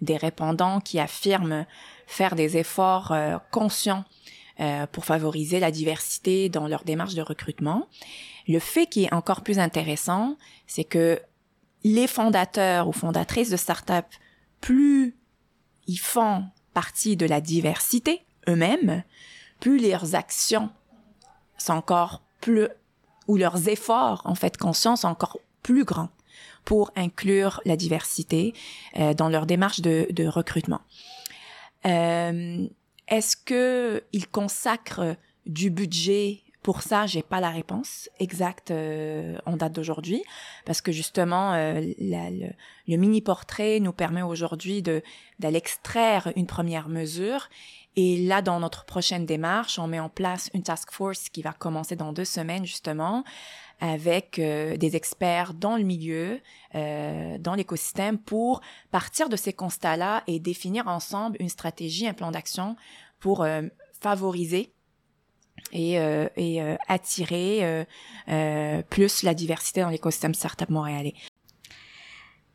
des 0.00 0.16
répondants 0.16 0.80
qui 0.80 0.98
affirment 0.98 1.66
faire 2.06 2.34
des 2.34 2.56
efforts 2.56 3.12
euh, 3.12 3.38
conscients 3.50 4.04
euh, 4.60 4.86
pour 4.86 5.04
favoriser 5.04 5.60
la 5.60 5.70
diversité 5.70 6.48
dans 6.48 6.68
leur 6.68 6.84
démarche 6.84 7.14
de 7.14 7.22
recrutement. 7.22 7.88
Le 8.46 8.58
fait 8.58 8.86
qui 8.86 9.04
est 9.04 9.14
encore 9.14 9.42
plus 9.42 9.58
intéressant, 9.58 10.36
c'est 10.66 10.84
que 10.84 11.20
les 11.82 12.06
fondateurs 12.06 12.88
ou 12.88 12.92
fondatrices 12.92 13.50
de 13.50 13.56
start-up, 13.56 14.06
plus 14.60 15.16
ils 15.86 15.98
font 15.98 16.44
partie 16.72 17.16
de 17.16 17.26
la 17.26 17.40
diversité 17.40 18.22
eux-mêmes, 18.48 19.02
plus 19.60 19.78
leurs 19.78 20.14
actions 20.14 20.70
sont 21.58 21.72
encore 21.72 22.22
plus, 22.40 22.68
ou 23.26 23.36
leurs 23.36 23.68
efforts, 23.68 24.22
en 24.24 24.34
fait, 24.34 24.56
conscients 24.56 24.96
sont 24.96 25.08
encore 25.08 25.38
plus 25.62 25.84
grands 25.84 26.10
pour 26.64 26.90
inclure 26.96 27.60
la 27.64 27.76
diversité 27.76 28.54
euh, 28.96 29.14
dans 29.14 29.28
leur 29.28 29.46
démarche 29.46 29.80
de, 29.80 30.26
recrutement. 30.26 30.80
Euh, 31.86 32.66
Est-ce 33.08 33.36
que 33.36 34.02
ils 34.12 34.28
consacrent 34.28 35.16
du 35.46 35.70
budget 35.70 36.40
pour 36.62 36.80
ça, 36.80 37.04
j'ai 37.04 37.22
pas 37.22 37.40
la 37.40 37.50
réponse 37.50 38.08
exacte 38.18 38.70
euh, 38.70 39.36
en 39.44 39.58
date 39.58 39.74
d'aujourd'hui, 39.74 40.22
parce 40.64 40.80
que 40.80 40.92
justement, 40.92 41.52
le, 41.54 42.96
mini 42.96 43.20
portrait 43.20 43.80
nous 43.80 43.92
permet 43.92 44.22
aujourd'hui 44.22 44.80
de 44.80 45.02
d'aller 45.40 45.58
extraire 45.58 46.32
une 46.36 46.46
première 46.46 46.88
mesure. 46.88 47.50
Et 47.96 48.16
là, 48.18 48.42
dans 48.42 48.60
notre 48.60 48.84
prochaine 48.84 49.24
démarche, 49.24 49.78
on 49.78 49.86
met 49.86 50.00
en 50.00 50.08
place 50.08 50.50
une 50.54 50.62
task 50.62 50.90
force 50.90 51.28
qui 51.28 51.42
va 51.42 51.52
commencer 51.52 51.96
dans 51.96 52.12
deux 52.12 52.24
semaines 52.24 52.64
justement, 52.64 53.24
avec 53.80 54.38
euh, 54.38 54.76
des 54.76 54.96
experts 54.96 55.54
dans 55.54 55.76
le 55.76 55.84
milieu, 55.84 56.40
dans 56.72 57.54
l'écosystème, 57.56 58.18
pour 58.18 58.60
partir 58.90 59.28
de 59.28 59.36
ces 59.36 59.52
constats-là 59.52 60.24
et 60.26 60.40
définir 60.40 60.88
ensemble 60.88 61.36
une 61.38 61.48
stratégie, 61.48 62.08
un 62.08 62.14
plan 62.14 62.32
d'action 62.32 62.76
pour 63.20 63.46
favoriser 64.00 64.74
et, 65.72 65.98
euh, 65.98 66.28
et 66.36 66.62
euh, 66.62 66.76
attirer 66.88 67.84
euh, 68.28 68.82
plus 68.90 69.22
la 69.22 69.34
diversité 69.34 69.80
dans 69.80 69.90
l'écosystème 69.90 70.34
startup 70.34 70.70
montréalais. 70.70 71.14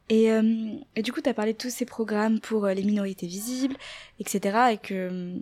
Et, 0.09 0.29
et, 0.95 1.03
du 1.03 1.11
coup, 1.11 1.21
tu 1.21 1.29
as 1.29 1.35
parlé 1.35 1.53
de 1.53 1.57
tous 1.57 1.69
ces 1.69 1.85
programmes 1.85 2.39
pour 2.39 2.65
les 2.67 2.83
minorités 2.83 3.27
visibles, 3.27 3.77
etc. 4.19 4.57
et 4.71 4.77
que, 4.77 5.39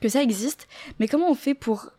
que 0.00 0.08
ça 0.08 0.22
existe. 0.22 0.68
Mais 0.98 1.06
comment 1.06 1.30
on 1.30 1.34
fait 1.34 1.54
pour 1.54 1.90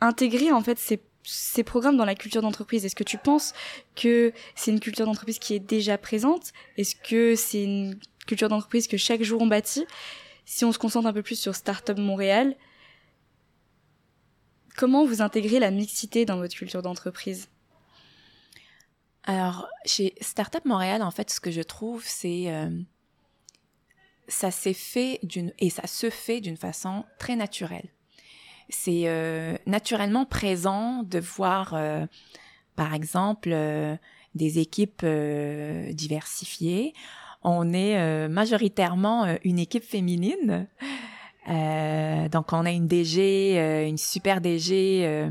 intégrer 0.00 0.50
en 0.50 0.62
fait 0.62 0.78
ces, 0.78 1.02
ces 1.22 1.62
programmes 1.62 1.98
dans 1.98 2.06
la 2.06 2.14
culture 2.14 2.40
d'entreprise? 2.40 2.86
Est-ce 2.86 2.96
que 2.96 3.04
tu 3.04 3.18
penses 3.18 3.52
que 3.96 4.32
c'est 4.54 4.70
une 4.70 4.80
culture 4.80 5.04
d'entreprise 5.04 5.38
qui 5.38 5.54
est 5.54 5.60
déjà 5.60 5.98
présente? 5.98 6.52
Est-ce 6.78 6.96
que 6.96 7.34
c'est 7.36 7.64
une 7.64 7.98
culture 8.26 8.48
d'entreprise 8.48 8.88
que 8.88 8.96
chaque 8.96 9.22
jour 9.22 9.42
on 9.42 9.46
bâtit? 9.46 9.86
Si 10.46 10.64
on 10.64 10.72
se 10.72 10.78
concentre 10.78 11.06
un 11.06 11.12
peu 11.12 11.22
plus 11.22 11.38
sur 11.38 11.54
Startup 11.54 11.98
Montréal, 11.98 12.56
Comment 14.76 15.04
vous 15.04 15.22
intégrez 15.22 15.60
la 15.60 15.70
mixité 15.70 16.24
dans 16.24 16.36
votre 16.36 16.56
culture 16.56 16.82
d'entreprise? 16.82 17.48
Alors, 19.26 19.68
chez 19.86 20.14
Startup 20.20 20.64
Montréal, 20.64 21.02
en 21.02 21.10
fait, 21.10 21.30
ce 21.30 21.40
que 21.40 21.50
je 21.50 21.62
trouve, 21.62 22.04
c'est 22.06 22.52
euh, 22.52 22.70
ça 24.28 24.50
s'est 24.50 24.74
fait 24.74 25.20
et 25.58 25.70
ça 25.70 25.86
se 25.86 26.10
fait 26.10 26.40
d'une 26.40 26.58
façon 26.58 27.04
très 27.18 27.34
naturelle. 27.34 27.88
C'est 28.68 29.04
euh, 29.06 29.56
naturellement 29.66 30.26
présent 30.26 31.02
de 31.04 31.18
voir, 31.18 31.72
euh, 31.74 32.06
par 32.76 32.92
exemple, 32.92 33.56
des 34.34 34.58
équipes 34.58 35.06
diversifiées. 35.06 36.92
On 37.42 37.72
est 37.72 38.28
majoritairement 38.28 39.36
une 39.44 39.58
équipe 39.58 39.84
féminine. 39.84 40.66
Euh, 41.48 42.28
donc 42.28 42.52
on 42.52 42.64
a 42.64 42.70
une 42.70 42.88
DG, 42.88 43.58
euh, 43.58 43.86
une 43.86 43.98
super 43.98 44.40
DG 44.40 45.02
euh, 45.04 45.30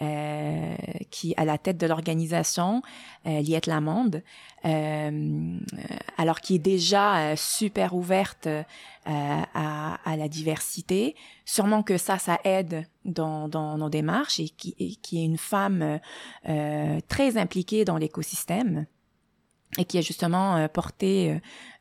euh, 0.00 0.74
qui 1.10 1.34
à 1.36 1.44
la 1.44 1.58
tête 1.58 1.76
de 1.76 1.86
l'organisation, 1.86 2.82
Liette 3.26 3.66
Lamonde, 3.66 4.22
alors 4.64 6.40
qui 6.40 6.54
est 6.54 6.60
déjà 6.60 7.36
super 7.36 7.94
ouverte 7.94 8.48
à, 9.04 9.98
à, 10.04 10.16
la 10.16 10.28
diversité. 10.28 11.16
Sûrement 11.44 11.82
que 11.82 11.98
ça, 11.98 12.18
ça 12.18 12.40
aide 12.44 12.86
dans, 13.04 13.48
dans 13.48 13.76
nos 13.76 13.90
démarches 13.90 14.40
et 14.40 14.48
qui, 14.48 14.74
et 14.78 14.94
qui 14.94 15.20
est 15.20 15.24
une 15.24 15.36
femme 15.36 16.00
très 17.08 17.36
impliquée 17.36 17.84
dans 17.84 17.98
l'écosystème 17.98 18.86
et 19.78 19.84
qui 19.84 19.98
a 19.98 20.00
justement 20.00 20.56
euh, 20.56 20.68
porté 20.68 21.30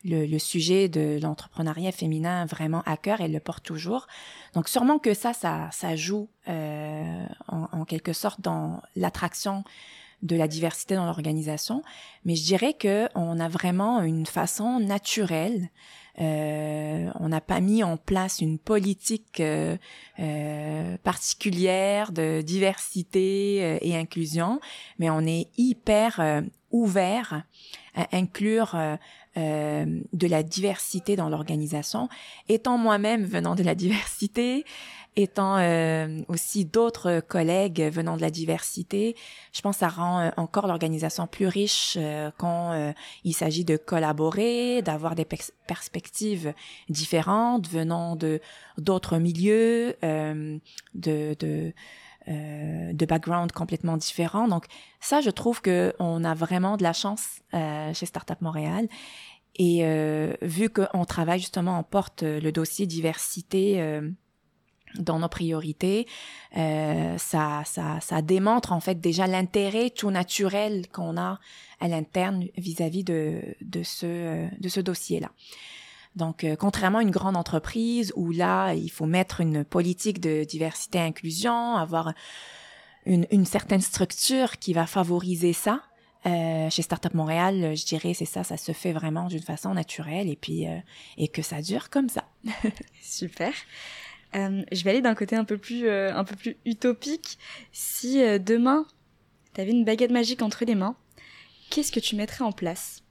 euh, 0.05 0.27
le, 0.27 0.37
sujet 0.37 0.89
de 0.89 1.19
l'entrepreneuriat 1.21 1.91
féminin 1.91 2.45
vraiment 2.45 2.83
à 2.85 2.97
cœur. 2.97 3.21
Elle 3.21 3.31
le 3.31 3.39
porte 3.39 3.63
toujours. 3.63 4.07
Donc 4.53 4.69
sûrement 4.69 4.99
que 4.99 5.13
ça, 5.13 5.33
ça, 5.33 5.69
ça 5.71 5.95
joue 5.95 6.29
euh, 6.47 7.25
en, 7.47 7.67
en, 7.71 7.85
quelque 7.85 8.13
sorte 8.13 8.41
dans 8.41 8.81
l'attraction 8.95 9.63
de 10.21 10.35
la 10.35 10.47
diversité 10.47 10.95
dans 10.95 11.05
l'organisation. 11.05 11.81
Mais 12.25 12.35
je 12.35 12.43
dirais 12.43 12.73
que 12.73 13.07
on 13.15 13.39
a 13.39 13.47
vraiment 13.47 14.01
une 14.01 14.25
façon 14.25 14.79
naturelle. 14.79 15.69
Euh, 16.19 17.09
on 17.19 17.29
n'a 17.29 17.41
pas 17.41 17.61
mis 17.61 17.83
en 17.83 17.97
place 17.97 18.41
une 18.41 18.59
politique 18.59 19.39
euh, 19.39 19.77
particulière 21.03 22.11
de 22.11 22.41
diversité 22.41 23.77
et 23.81 23.95
inclusion, 23.95 24.59
mais 24.99 25.09
on 25.09 25.21
est 25.21 25.47
hyper 25.57 26.43
ouvert 26.71 27.43
à 27.95 28.07
inclure 28.15 28.75
euh, 28.75 28.95
euh, 29.37 29.85
de 30.13 30.27
la 30.27 30.43
diversité 30.43 31.15
dans 31.15 31.29
l'organisation. 31.29 32.09
Étant 32.47 32.77
moi-même 32.77 33.25
venant 33.25 33.55
de 33.55 33.63
la 33.63 33.75
diversité, 33.85 34.65
étant 35.21 35.57
euh, 35.57 36.21
aussi 36.27 36.65
d'autres 36.65 37.19
collègues 37.19 37.81
venant 37.91 38.15
de 38.15 38.21
la 38.21 38.29
diversité, 38.29 39.15
je 39.53 39.61
pense 39.61 39.75
que 39.75 39.79
ça 39.79 39.89
rend 39.89 40.31
encore 40.37 40.67
l'organisation 40.67 41.27
plus 41.27 41.47
riche 41.47 41.97
quand 42.37 42.93
il 43.23 43.33
s'agit 43.33 43.65
de 43.65 43.77
collaborer, 43.77 44.81
d'avoir 44.81 45.15
des 45.15 45.25
perspectives 45.67 46.53
différentes 46.89 47.67
venant 47.67 48.15
de 48.15 48.39
d'autres 48.77 49.17
milieux, 49.17 49.95
de, 50.01 50.59
de 50.95 51.73
de 52.27 53.05
background 53.05 53.51
complètement 53.51 53.97
différents. 53.97 54.47
Donc 54.47 54.65
ça, 54.99 55.21
je 55.21 55.29
trouve 55.29 55.61
que 55.61 55.93
on 55.99 56.23
a 56.23 56.33
vraiment 56.33 56.77
de 56.77 56.83
la 56.83 56.93
chance 56.93 57.41
chez 57.51 58.05
Startup 58.05 58.39
Montréal. 58.41 58.87
Et 59.55 59.83
vu 60.41 60.69
qu'on 60.69 61.05
travaille 61.05 61.39
justement, 61.39 61.79
on 61.79 61.83
porte 61.83 62.23
le 62.23 62.51
dossier 62.51 62.85
diversité 62.85 64.01
dans 64.95 65.19
nos 65.19 65.29
priorités, 65.29 66.07
euh, 66.57 67.17
ça, 67.17 67.63
ça, 67.65 67.99
ça 68.01 68.21
démontre 68.21 68.71
en 68.71 68.79
fait 68.79 68.99
déjà 68.99 69.27
l'intérêt 69.27 69.89
tout 69.89 70.11
naturel 70.11 70.87
qu'on 70.91 71.17
a 71.17 71.39
à 71.79 71.87
l'interne 71.87 72.45
vis-à-vis 72.57 73.03
de, 73.03 73.41
de 73.61 73.83
ce, 73.83 74.47
de 74.59 74.69
ce 74.69 74.79
dossier-là. 74.79 75.29
Donc, 76.15 76.43
euh, 76.43 76.55
contrairement 76.55 76.99
à 76.99 77.03
une 77.03 77.11
grande 77.11 77.37
entreprise 77.37 78.11
où 78.15 78.31
là, 78.31 78.73
il 78.73 78.89
faut 78.89 79.05
mettre 79.05 79.41
une 79.41 79.63
politique 79.63 80.19
de 80.19 80.43
diversité 80.43 80.97
et 80.97 81.01
inclusion, 81.01 81.75
avoir 81.75 82.13
une, 83.05 83.25
une 83.31 83.45
certaine 83.45 83.81
structure 83.81 84.57
qui 84.57 84.73
va 84.73 84.85
favoriser 84.85 85.53
ça. 85.53 85.81
Euh, 86.25 86.69
chez 86.69 86.81
Startup 86.81 87.13
Montréal, 87.13 87.77
je 87.77 87.85
dirais 87.85 88.13
c'est 88.13 88.25
ça, 88.25 88.43
ça 88.43 88.57
se 88.57 88.73
fait 88.73 88.91
vraiment 88.91 89.27
d'une 89.27 89.41
façon 89.41 89.73
naturelle 89.73 90.27
et 90.27 90.35
puis 90.35 90.67
euh, 90.67 90.77
et 91.17 91.29
que 91.29 91.41
ça 91.41 91.61
dure 91.61 91.89
comme 91.89 92.09
ça. 92.09 92.25
Super. 93.01 93.53
Euh, 94.35 94.63
je 94.71 94.83
vais 94.83 94.91
aller 94.91 95.01
d'un 95.01 95.15
côté 95.15 95.35
un 95.35 95.43
peu 95.43 95.57
plus, 95.57 95.87
euh, 95.87 96.13
un 96.13 96.23
peu 96.23 96.35
plus 96.35 96.57
utopique. 96.65 97.37
Si 97.71 98.21
euh, 98.21 98.37
demain, 98.37 98.85
tu 99.53 99.61
avais 99.61 99.71
une 99.71 99.85
baguette 99.85 100.11
magique 100.11 100.41
entre 100.41 100.65
les 100.65 100.75
mains, 100.75 100.95
qu'est-ce 101.69 101.91
que 101.91 101.99
tu 101.99 102.15
mettrais 102.15 102.43
en 102.43 102.51
place? 102.51 103.03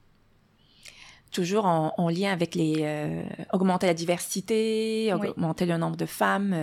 Toujours 1.31 1.65
en, 1.65 2.09
lien 2.09 2.31
avec 2.33 2.55
les 2.55 3.23
augmenter 3.53 3.85
la 3.85 3.93
diversité, 3.93 5.13
augmenter 5.13 5.67
le 5.67 5.77
nombre 5.77 5.95
de 5.95 6.07
femmes 6.07 6.55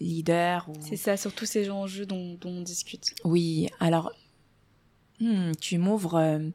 leaders. 0.00 0.68
C'est 0.80 0.98
ça, 0.98 1.16
sur 1.16 1.32
tous 1.32 1.46
ces 1.46 1.70
enjeux 1.70 2.04
dont, 2.04 2.34
dont 2.34 2.50
on 2.50 2.60
discute. 2.60 3.14
Oui, 3.24 3.70
alors 3.80 4.12
hmm, 5.20 5.52
tu 5.62 5.78
m'ouvres 5.78 6.52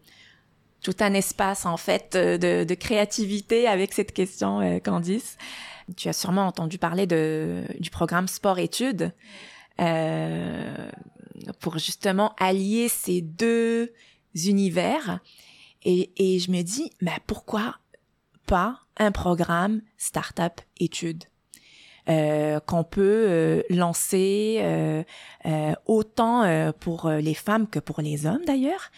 tout 0.82 0.96
un 1.00 1.13
espace 1.13 1.65
en 1.65 1.78
fait 1.78 2.15
de, 2.15 2.63
de 2.63 2.74
créativité 2.76 3.67
avec 3.67 3.94
cette 3.94 4.13
question, 4.13 4.80
Candice 4.80 5.38
tu 5.96 6.10
as 6.10 6.13
sûrement 6.13 6.46
entendu 6.46 6.78
parler 6.78 7.08
de, 7.08 7.63
du 7.80 7.89
programme 7.89 8.28
sport-études 8.28 9.13
euh, 9.80 10.91
pour 11.60 11.78
justement 11.78 12.34
allier 12.39 12.89
ces 12.89 13.22
deux 13.22 13.91
univers. 14.36 15.20
Et, 15.84 16.12
et 16.17 16.39
je 16.39 16.52
me 16.52 16.62
dis, 16.62 16.91
mais 17.02 17.17
pourquoi 17.28 17.78
pas 18.46 18.80
un 18.98 19.12
programme 19.12 19.82
start-up 19.98 20.62
études? 20.80 21.24
Euh, 22.10 22.60
qu'on 22.60 22.84
peut 22.84 23.02
euh, 23.02 23.64
lancer 23.70 24.60
euh, 24.62 25.04
euh 25.46 25.74
autant 25.86 26.44
euh, 26.44 26.72
pour 26.72 27.10
les 27.10 27.34
femmes 27.34 27.68
que 27.68 27.80
pour 27.80 28.02
les 28.02 28.26
hommes 28.26 28.44
d'ailleurs, 28.46 28.92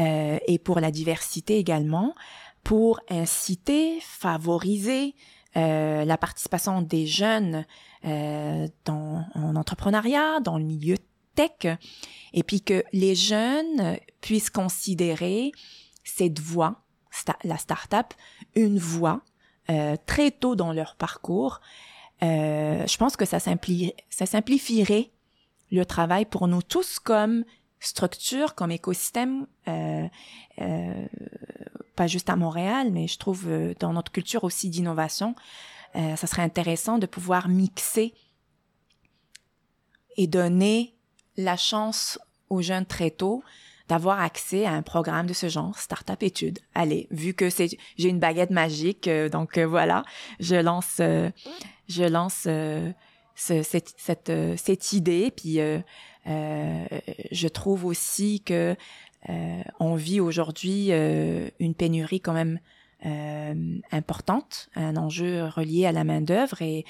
et 0.00 0.60
pour 0.60 0.78
la 0.78 0.92
diversité 0.92 1.58
également, 1.58 2.14
pour 2.62 3.00
inciter, 3.10 3.98
favoriser 4.00 5.16
la 5.56 6.16
participation 6.16 6.82
des 6.82 7.04
jeunes 7.08 7.64
dans, 8.04 9.24
en 9.34 9.52
dans 10.40 10.56
le 10.56 10.62
milieu 10.62 10.94
tech, 11.34 11.78
et 12.32 12.42
puis 12.44 12.62
que 12.62 12.84
les 12.92 13.16
jeunes 13.16 13.98
puissent 14.20 14.50
considérer 14.50 15.50
cette 16.04 16.38
voie, 16.38 16.82
la 17.42 17.58
start-up, 17.58 18.14
une 18.54 18.78
voie 18.78 19.22
euh, 19.70 19.96
très 20.06 20.30
tôt 20.30 20.56
dans 20.56 20.72
leur 20.72 20.96
parcours. 20.96 21.60
Je 22.20 22.96
pense 22.96 23.16
que 23.16 23.24
ça, 23.24 23.38
simplifierait 23.40 25.10
le 25.70 25.84
travail 25.84 26.24
pour 26.24 26.48
nous 26.48 26.62
tous 26.62 26.98
comme 26.98 27.44
structure, 27.80 28.54
comme 28.54 28.70
écosystème, 28.70 29.46
euh, 29.68 30.08
euh, 30.60 31.06
pas 31.98 32.06
juste 32.06 32.30
à 32.30 32.36
Montréal, 32.36 32.90
mais 32.92 33.06
je 33.06 33.18
trouve 33.18 33.46
euh, 33.48 33.74
dans 33.80 33.92
notre 33.92 34.12
culture 34.12 34.44
aussi 34.44 34.68
d'innovation, 34.68 35.34
euh, 35.96 36.16
ça 36.16 36.26
serait 36.26 36.42
intéressant 36.42 36.98
de 36.98 37.06
pouvoir 37.06 37.48
mixer 37.48 38.14
et 40.16 40.26
donner 40.26 40.94
la 41.36 41.56
chance 41.56 42.18
aux 42.50 42.62
jeunes 42.62 42.86
très 42.86 43.10
tôt 43.10 43.42
d'avoir 43.88 44.20
accès 44.20 44.66
à 44.66 44.72
un 44.72 44.82
programme 44.82 45.26
de 45.26 45.32
ce 45.32 45.48
genre, 45.48 45.78
Startup 45.78 46.22
Études. 46.22 46.58
Allez, 46.74 47.08
vu 47.10 47.32
que 47.32 47.48
j'ai 47.48 48.08
une 48.08 48.18
baguette 48.18 48.50
magique, 48.50 49.08
euh, 49.08 49.28
donc 49.28 49.58
voilà, 49.58 50.04
je 50.40 50.56
lance 50.56 51.00
je 51.88 52.04
lance 52.04 52.46
cette, 53.34 53.94
cette, 53.96 54.32
cette 54.56 54.92
idée, 54.92 55.32
puis 55.34 55.58
je 56.24 57.48
trouve 57.48 57.84
aussi 57.84 58.40
que 58.40 58.76
euh, 59.28 59.62
on 59.80 59.94
vit 59.94 60.20
aujourd'hui 60.20 60.88
euh, 60.90 61.48
une 61.58 61.74
pénurie 61.74 62.20
quand 62.20 62.32
même 62.32 62.60
euh, 63.04 63.78
importante, 63.90 64.68
un 64.74 64.96
enjeu 64.96 65.46
relié 65.46 65.86
à 65.86 65.92
la 65.92 66.04
main 66.04 66.20
d'œuvre 66.20 66.62
et, 66.62 66.84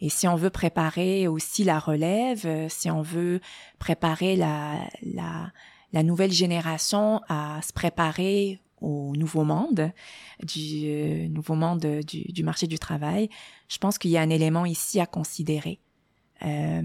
et 0.00 0.08
si 0.08 0.26
on 0.26 0.34
veut 0.34 0.50
préparer 0.50 1.28
aussi 1.28 1.64
la 1.64 1.78
relève, 1.78 2.68
si 2.68 2.90
on 2.90 3.02
veut 3.02 3.40
préparer 3.78 4.36
la, 4.36 4.80
la, 5.02 5.52
la 5.92 6.02
nouvelle 6.02 6.32
génération 6.32 7.20
à 7.28 7.60
se 7.62 7.72
préparer 7.72 8.60
au 8.80 9.14
nouveau 9.16 9.44
monde, 9.44 9.92
du 10.42 11.28
nouveau 11.30 11.54
monde 11.54 12.00
du, 12.06 12.24
du, 12.24 12.42
marché 12.42 12.66
du 12.66 12.78
travail, 12.78 13.28
je 13.68 13.78
pense 13.78 13.98
qu'il 13.98 14.10
y 14.10 14.16
a 14.16 14.20
un 14.20 14.30
élément 14.30 14.64
ici 14.64 15.00
à 15.00 15.06
considérer. 15.06 15.80
Euh, 16.44 16.82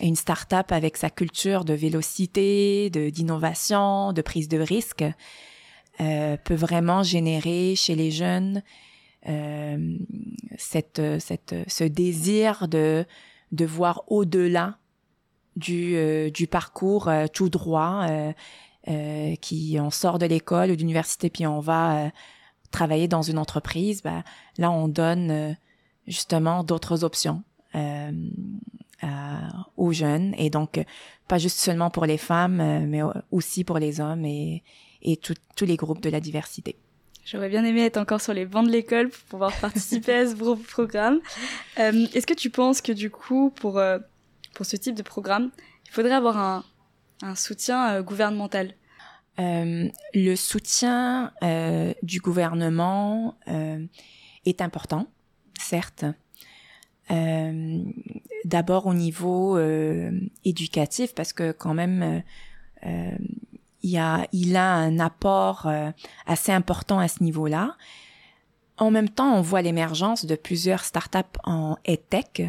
une 0.00 0.16
start-up 0.16 0.72
avec 0.72 0.96
sa 0.96 1.10
culture 1.10 1.64
de 1.64 1.74
vélocité, 1.74 2.88
d'innovation, 2.90 4.12
de 4.12 4.22
prise 4.22 4.48
de 4.48 4.58
risque 4.58 5.04
euh, 6.00 6.36
peut 6.38 6.54
vraiment 6.54 7.02
générer 7.02 7.74
chez 7.76 7.94
les 7.94 8.10
jeunes 8.10 8.62
euh, 9.28 9.98
cette, 10.56 11.00
ce 11.68 11.84
désir 11.84 12.66
de, 12.68 13.04
de 13.52 13.64
voir 13.64 14.02
au-delà 14.08 14.78
du, 15.54 15.94
euh, 15.96 16.30
du 16.30 16.46
parcours 16.46 17.08
euh, 17.08 17.26
tout 17.32 17.48
droit, 17.48 18.06
euh, 18.88 19.34
qui 19.36 19.78
on 19.80 19.90
sort 19.90 20.18
de 20.18 20.26
l'école 20.26 20.70
ou 20.70 20.76
d'université 20.76 21.30
puis 21.30 21.46
on 21.46 21.60
va 21.60 22.10
travailler 22.70 23.08
dans 23.08 23.22
une 23.22 23.38
entreprise. 23.38 24.02
Ben, 24.02 24.24
là, 24.58 24.70
on 24.70 24.88
donne 24.88 25.56
justement 26.06 26.64
d'autres 26.64 27.04
options. 27.04 27.42
Euh, 27.74 28.10
euh, 29.04 29.08
aux 29.76 29.92
jeunes 29.92 30.32
et 30.38 30.48
donc 30.48 30.80
pas 31.26 31.38
juste 31.38 31.58
seulement 31.58 31.90
pour 31.90 32.06
les 32.06 32.18
femmes, 32.18 32.60
euh, 32.60 32.86
mais 32.86 33.00
aussi 33.32 33.64
pour 33.64 33.78
les 33.80 34.00
hommes 34.00 34.24
et, 34.24 34.62
et 35.02 35.16
tous 35.16 35.64
les 35.64 35.76
groupes 35.76 36.00
de 36.00 36.08
la 36.08 36.20
diversité. 36.20 36.76
J'aurais 37.24 37.48
bien 37.48 37.64
aimé 37.64 37.84
être 37.84 37.96
encore 37.96 38.20
sur 38.20 38.32
les 38.32 38.46
bancs 38.46 38.64
de 38.64 38.70
l'école 38.70 39.08
pour 39.08 39.22
pouvoir 39.22 39.52
participer 39.60 40.14
à 40.14 40.26
ce 40.28 40.34
programme. 40.68 41.18
Euh, 41.80 42.06
Est-ce 42.14 42.28
que 42.28 42.34
tu 42.34 42.48
penses 42.48 42.80
que 42.80 42.92
du 42.92 43.10
coup, 43.10 43.50
pour, 43.50 43.78
euh, 43.78 43.98
pour 44.54 44.66
ce 44.66 44.76
type 44.76 44.94
de 44.94 45.02
programme, 45.02 45.50
il 45.86 45.90
faudrait 45.90 46.14
avoir 46.14 46.38
un, 46.38 46.64
un 47.22 47.34
soutien 47.34 47.94
euh, 47.94 48.02
gouvernemental 48.02 48.74
euh, 49.38 49.88
Le 50.14 50.34
soutien 50.36 51.32
du 52.02 52.20
gouvernement 52.20 53.36
est 54.44 54.60
important, 54.60 55.06
certes, 55.58 56.04
euh, 57.10 57.82
d'abord 58.44 58.86
au 58.86 58.94
niveau 58.94 59.56
euh, 59.56 60.10
éducatif 60.44 61.14
parce 61.14 61.32
que 61.32 61.52
quand 61.52 61.74
même 61.74 62.22
euh, 62.86 63.10
il 63.82 63.98
a 63.98 64.26
il 64.32 64.56
a 64.56 64.72
un 64.72 64.98
apport 64.98 65.70
assez 66.26 66.52
important 66.52 66.98
à 66.98 67.08
ce 67.08 67.22
niveau-là. 67.22 67.76
En 68.78 68.90
même 68.90 69.08
temps, 69.08 69.34
on 69.34 69.42
voit 69.42 69.62
l'émergence 69.62 70.24
de 70.24 70.34
plusieurs 70.34 70.84
startups 70.84 71.38
en 71.44 71.76
edtech 71.84 72.42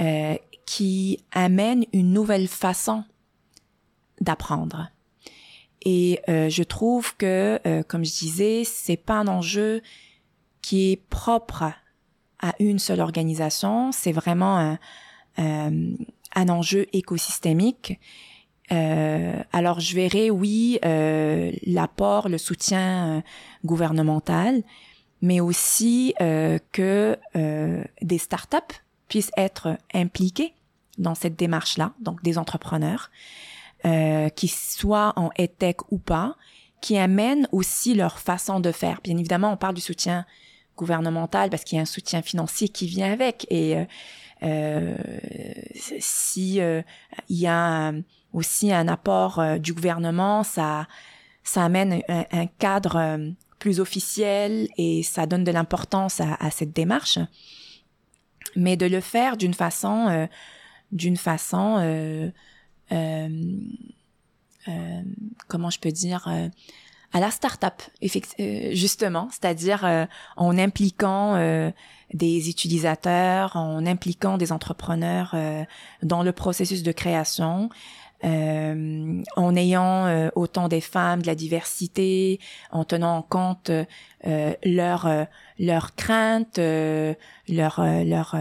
euh, 0.00 0.34
qui 0.66 1.24
amènent 1.32 1.84
une 1.92 2.12
nouvelle 2.12 2.48
façon 2.48 3.04
d'apprendre. 4.20 4.90
Et 5.82 6.20
euh, 6.28 6.48
je 6.48 6.62
trouve 6.62 7.16
que, 7.16 7.60
euh, 7.66 7.82
comme 7.82 8.04
je 8.04 8.12
disais, 8.12 8.64
c'est 8.64 8.96
pas 8.96 9.14
un 9.14 9.28
enjeu 9.28 9.82
qui 10.62 10.90
est 10.90 10.96
propre 10.96 11.72
à 12.40 12.54
une 12.58 12.78
seule 12.78 13.00
organisation. 13.00 13.92
C'est 13.92 14.12
vraiment 14.12 14.58
un, 14.58 14.78
euh, 15.38 15.94
un 16.34 16.48
enjeu 16.48 16.86
écosystémique. 16.92 17.98
Euh, 18.72 19.40
alors 19.52 19.80
je 19.80 19.94
verrai, 19.94 20.30
oui, 20.30 20.78
euh, 20.84 21.52
l'apport, 21.64 22.28
le 22.28 22.38
soutien 22.38 23.22
gouvernemental, 23.64 24.62
mais 25.22 25.40
aussi 25.40 26.14
que 26.18 27.16
des 28.02 28.18
startups 28.18 28.74
puissent 29.08 29.30
être 29.36 29.78
impliquées 29.94 30.52
dans 30.98 31.14
cette 31.14 31.36
démarche-là, 31.36 31.92
donc 32.00 32.22
des 32.22 32.38
entrepreneurs, 32.38 33.10
qui 34.34 34.48
soient 34.48 35.12
en 35.16 35.30
EdTech 35.38 35.92
ou 35.92 35.98
pas, 35.98 36.36
qui 36.80 36.98
amènent 36.98 37.48
aussi 37.52 37.94
leur 37.94 38.18
façon 38.18 38.58
de 38.58 38.72
faire. 38.72 39.00
Bien 39.02 39.16
évidemment, 39.16 39.52
on 39.52 39.56
parle 39.56 39.74
du 39.74 39.80
soutien 39.80 40.26
gouvernemental 40.76 41.50
parce 41.50 41.62
qu'il 41.62 41.76
y 41.76 41.78
a 41.78 41.82
un 41.82 41.86
soutien 41.86 42.20
financier 42.20 42.68
qui 42.68 42.86
vient 42.86 43.12
avec. 43.12 43.46
Et 43.48 43.86
euh, 44.42 44.96
si 45.74 46.56
il 46.56 47.36
y 47.36 47.46
a 47.46 47.92
aussi 48.32 48.72
un 48.72 48.88
apport 48.88 49.42
du 49.60 49.72
gouvernement, 49.72 50.42
ça 50.42 50.86
ça 51.46 51.64
amène 51.64 52.02
un, 52.08 52.46
cadre 52.58 53.18
plus 53.58 53.80
officiel 53.80 54.68
et 54.76 55.02
ça 55.02 55.26
donne 55.26 55.44
de 55.44 55.52
l'importance 55.52 56.20
à, 56.20 56.34
à, 56.34 56.50
cette 56.50 56.72
démarche. 56.72 57.18
Mais 58.56 58.76
de 58.76 58.86
le 58.86 59.00
faire 59.00 59.36
d'une 59.36 59.54
façon, 59.54 60.28
d'une 60.92 61.16
façon 61.16 61.76
euh, 61.78 61.82
euh, 61.82 62.30
comment 65.48 65.70
je 65.70 65.78
peux 65.78 65.92
dire 65.92 66.26
euh, 66.28 66.48
à 67.12 67.20
la 67.20 67.30
start-up, 67.30 67.82
justement, 68.72 69.28
c'est-à-dire 69.30 70.06
en 70.36 70.58
impliquant 70.58 71.36
des 72.12 72.50
utilisateurs, 72.50 73.56
en 73.56 73.86
impliquant 73.86 74.36
des 74.36 74.52
entrepreneurs 74.52 75.34
dans 76.02 76.22
le 76.22 76.32
processus 76.32 76.82
de 76.82 76.92
création, 76.92 77.70
euh, 78.24 79.22
en 79.36 79.56
ayant 79.56 80.30
autant 80.34 80.68
des 80.68 80.82
femmes, 80.82 81.22
de 81.22 81.26
la 81.26 81.36
diversité, 81.36 82.38
en 82.70 82.84
tenant 82.84 83.16
en 83.16 83.22
compte 83.22 83.70
euh, 83.70 84.52
leurs 84.62 85.08
leurs 85.58 85.94
craintes, 85.94 86.58
leurs 86.58 87.80
leur, 88.04 88.36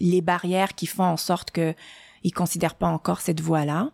les 0.00 0.20
barrières 0.22 0.74
qui 0.74 0.86
font 0.86 1.04
en 1.04 1.18
sorte 1.18 1.52
que 1.52 1.72
ils 2.24 2.32
considèrent 2.32 2.74
pas 2.74 2.88
encore 2.88 3.20
cette 3.20 3.40
voie-là 3.40 3.90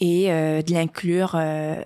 et 0.00 0.32
euh, 0.32 0.62
de 0.62 0.72
l'inclure 0.72 1.34
euh, 1.36 1.82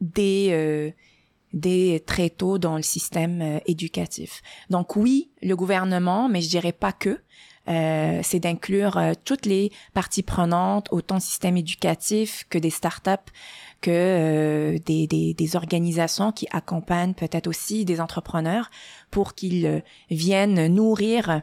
dès, 0.00 0.48
euh, 0.52 1.98
très 2.06 2.30
tôt 2.30 2.58
dans 2.58 2.76
le 2.76 2.82
système 2.82 3.40
euh, 3.40 3.58
éducatif. 3.66 4.42
Donc 4.70 4.96
oui, 4.96 5.30
le 5.42 5.56
gouvernement, 5.56 6.28
mais 6.28 6.40
je 6.40 6.48
dirais 6.48 6.72
pas 6.72 6.92
que, 6.92 7.20
euh, 7.66 8.20
c'est 8.22 8.40
d'inclure 8.40 9.00
toutes 9.24 9.46
les 9.46 9.72
parties 9.94 10.22
prenantes, 10.22 10.88
autant 10.90 11.18
système 11.18 11.56
éducatif 11.56 12.44
que 12.50 12.58
des 12.58 12.68
startups, 12.68 13.32
que 13.80 14.76
des, 14.84 15.06
des, 15.06 15.32
des, 15.32 15.56
organisations 15.56 16.30
qui 16.30 16.46
accompagnent 16.52 17.14
peut-être 17.14 17.46
aussi 17.46 17.86
des 17.86 18.02
entrepreneurs 18.02 18.70
pour 19.10 19.34
qu'ils 19.34 19.82
viennent 20.10 20.66
nourrir 20.66 21.40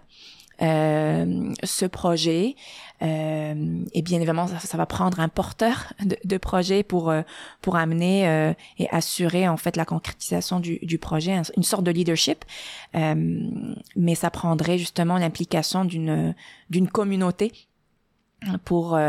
euh, 0.62 1.54
ce 1.64 1.86
projet. 1.86 2.56
Euh, 3.02 3.84
et 3.94 4.02
bien 4.02 4.18
évidemment, 4.18 4.48
ça, 4.48 4.78
va 4.78 4.86
prendre 4.86 5.20
un 5.20 5.28
porteur 5.28 5.94
de, 6.24 6.38
projet 6.38 6.84
pour 6.84 7.10
euh, 7.10 7.24
pour 7.62 7.76
amener 7.76 8.28
euh, 8.28 8.54
et 8.78 8.88
assurer 8.92 9.48
en 9.48 9.58
fait 9.58 9.76
la 9.76 9.86
concrétisation 9.86 10.60
du, 10.60 10.78
du 10.84 11.00
projet, 11.00 11.42
une 11.58 11.64
sorte 11.64 11.84
de 11.84 11.92
leadership. 11.92 12.46
mais 12.94 14.16
ça 14.16 14.30
prendrait 14.30 14.78
justement 14.78 15.18
l'implication 15.18 15.86
d'une 15.86 16.36
d'une 16.70 16.88
communauté 16.88 17.52
pour 18.66 19.00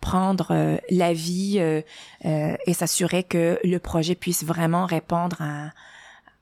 prendre 0.00 0.80
l'avis 0.90 1.58
et 1.58 2.72
s'assurer 2.72 3.22
que 3.24 3.58
le 3.62 3.78
projet 3.78 4.14
puisse 4.14 4.44
vraiment 4.44 4.86
répondre 4.86 5.36
à, 5.40 5.70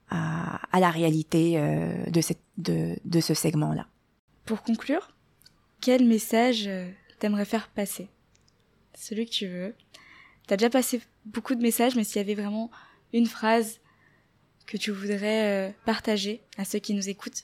à, 0.09 0.59
à 0.71 0.79
la 0.79 0.89
réalité 0.89 1.61
de, 2.07 2.21
cette, 2.21 2.39
de, 2.57 2.97
de 3.03 3.19
ce 3.19 3.33
segment-là. 3.33 3.85
Pour 4.49 4.63
conclure, 4.63 5.11
quel 5.79 6.07
message 6.07 6.65
euh, 6.65 6.89
t'aimerais 7.19 7.45
faire 7.45 7.67
passer? 7.67 8.09
Celui 8.95 9.27
que 9.27 9.29
tu 9.29 9.47
veux. 9.47 9.75
T'as 10.47 10.57
déjà 10.57 10.71
passé 10.71 11.03
beaucoup 11.23 11.53
de 11.53 11.61
messages, 11.61 11.95
mais 11.95 12.03
s'il 12.03 12.15
y 12.15 12.19
avait 12.21 12.33
vraiment 12.33 12.71
une 13.13 13.27
phrase 13.27 13.79
que 14.65 14.75
tu 14.75 14.89
voudrais 14.89 15.69
euh, 15.69 15.71
partager 15.85 16.41
à 16.57 16.65
ceux 16.65 16.79
qui 16.79 16.95
nous 16.95 17.09
écoutent? 17.09 17.43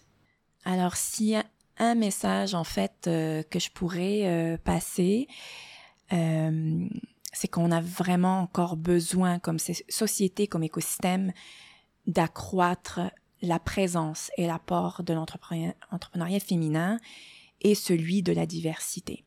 Alors, 0.63 0.95
s'il 0.95 1.27
y 1.27 1.35
a 1.35 1.45
un 1.77 1.93
message, 1.93 2.55
en 2.55 2.63
fait, 2.63 3.05
euh, 3.05 3.43
que 3.43 3.59
je 3.59 3.69
pourrais 3.69 4.59
passer, 4.63 5.27
c'est 6.09 7.47
qu'on 7.51 7.71
a 7.71 7.81
vraiment 7.81 8.39
encore 8.39 8.77
besoin, 8.77 9.37
comme 9.37 9.59
société, 9.59 10.47
comme 10.47 10.63
écosystème, 10.63 11.33
d'accroître 12.07 13.01
la 13.45 13.59
présence 13.59 14.31
et 14.37 14.47
l'apport 14.47 15.03
de 15.03 15.13
l'entrepreneuriat 15.13 16.39
féminin 16.39 16.99
et 17.61 17.75
celui 17.75 18.23
de 18.23 18.33
la 18.33 18.45
diversité. 18.45 19.23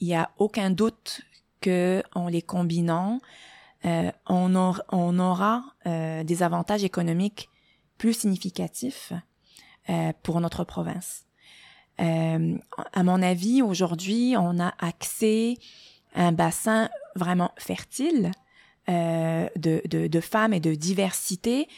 Il 0.00 0.06
n'y 0.06 0.14
a 0.14 0.30
aucun 0.38 0.70
doute 0.70 1.22
que 1.60 2.02
en 2.14 2.28
les 2.28 2.42
combinant, 2.42 3.20
euh, 3.84 4.10
on, 4.26 4.54
aura 5.18 5.64
euh, 5.86 6.24
des 6.24 6.42
avantages 6.42 6.82
économiques 6.82 7.48
plus 7.98 8.14
significatifs 8.14 9.12
euh, 9.90 10.12
pour 10.22 10.40
notre 10.40 10.64
province. 10.64 11.24
À 11.98 13.02
mon 13.02 13.22
avis, 13.22 13.62
aujourd'hui, 13.62 14.34
on 14.36 14.60
a 14.60 14.74
accès 14.80 15.56
à 16.14 16.26
un 16.26 16.32
bassin 16.32 16.90
vraiment 17.14 17.52
fertile 17.56 18.32
de, 18.86 19.50
de, 19.56 20.20
femmes 20.20 20.52
et 20.52 20.60
de 20.60 20.74
diversité 20.74 21.68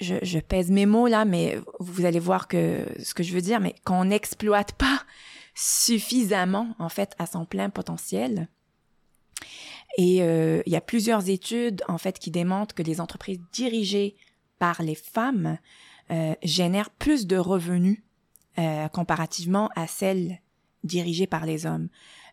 je, 0.00 0.38
pèse 0.38 0.70
mes 0.70 0.86
mots 0.86 1.06
là, 1.06 1.24
mais 1.24 1.58
vous 1.78 2.04
allez 2.04 2.18
voir 2.18 2.48
que 2.48 2.86
ce 3.02 3.14
que 3.14 3.22
je 3.22 3.32
veux 3.32 3.40
dire, 3.40 3.60
mais 3.60 3.74
qu'on 3.84 4.06
n'exploite 4.06 4.72
pas 4.72 5.02
suffisamment 5.54 6.74
en 6.78 6.88
fait 6.88 7.14
à 7.18 7.26
son 7.26 7.44
plein 7.44 7.70
potentiel. 7.70 8.48
Et 9.98 10.22
euh, 10.22 10.62
il 10.66 10.72
y 10.72 10.76
a 10.76 10.80
plusieurs 10.80 11.28
études 11.28 11.82
en 11.88 11.98
fait 11.98 12.18
qui 12.18 12.30
démontrent 12.30 12.74
que 12.74 12.82
les 12.82 13.00
entreprises 13.00 13.40
dirigées 13.52 14.16
par 14.58 14.82
les 14.82 14.94
femmes 14.94 15.58
euh, 16.10 16.34
génèrent 16.42 16.90
plus 16.90 17.26
de 17.26 17.36
revenus 17.36 18.02
euh, 18.58 18.88
comparativement 18.88 19.70
à 19.74 19.86
celles 19.86 20.40
dirigées 20.84 21.26
par 21.26 21.44
les 21.44 21.66
hommes. 21.66 21.88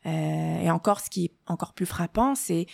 Et 0.05 0.71
encore, 0.71 1.01
ce 1.01 1.09
qui 1.09 1.25
est 1.25 1.33
encore 1.47 1.73
plus 1.73 1.85
frappant, 1.85 2.33
c'est 2.33 2.65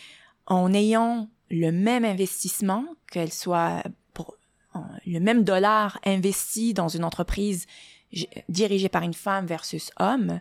en 0.46 0.72
ayant 0.72 1.30
le 1.50 1.72
même 1.72 2.06
investissement, 2.06 2.86
qu'elle 3.12 3.32
soit 3.34 3.82
le 5.06 5.20
même 5.20 5.44
dollar 5.44 6.00
investi 6.06 6.74
dans 6.74 6.88
une 6.88 7.04
entreprise 7.04 7.66
dirigée 8.50 8.90
par 8.90 9.04
une 9.04 9.14
femme 9.14 9.46
versus 9.46 9.92
homme, 10.00 10.40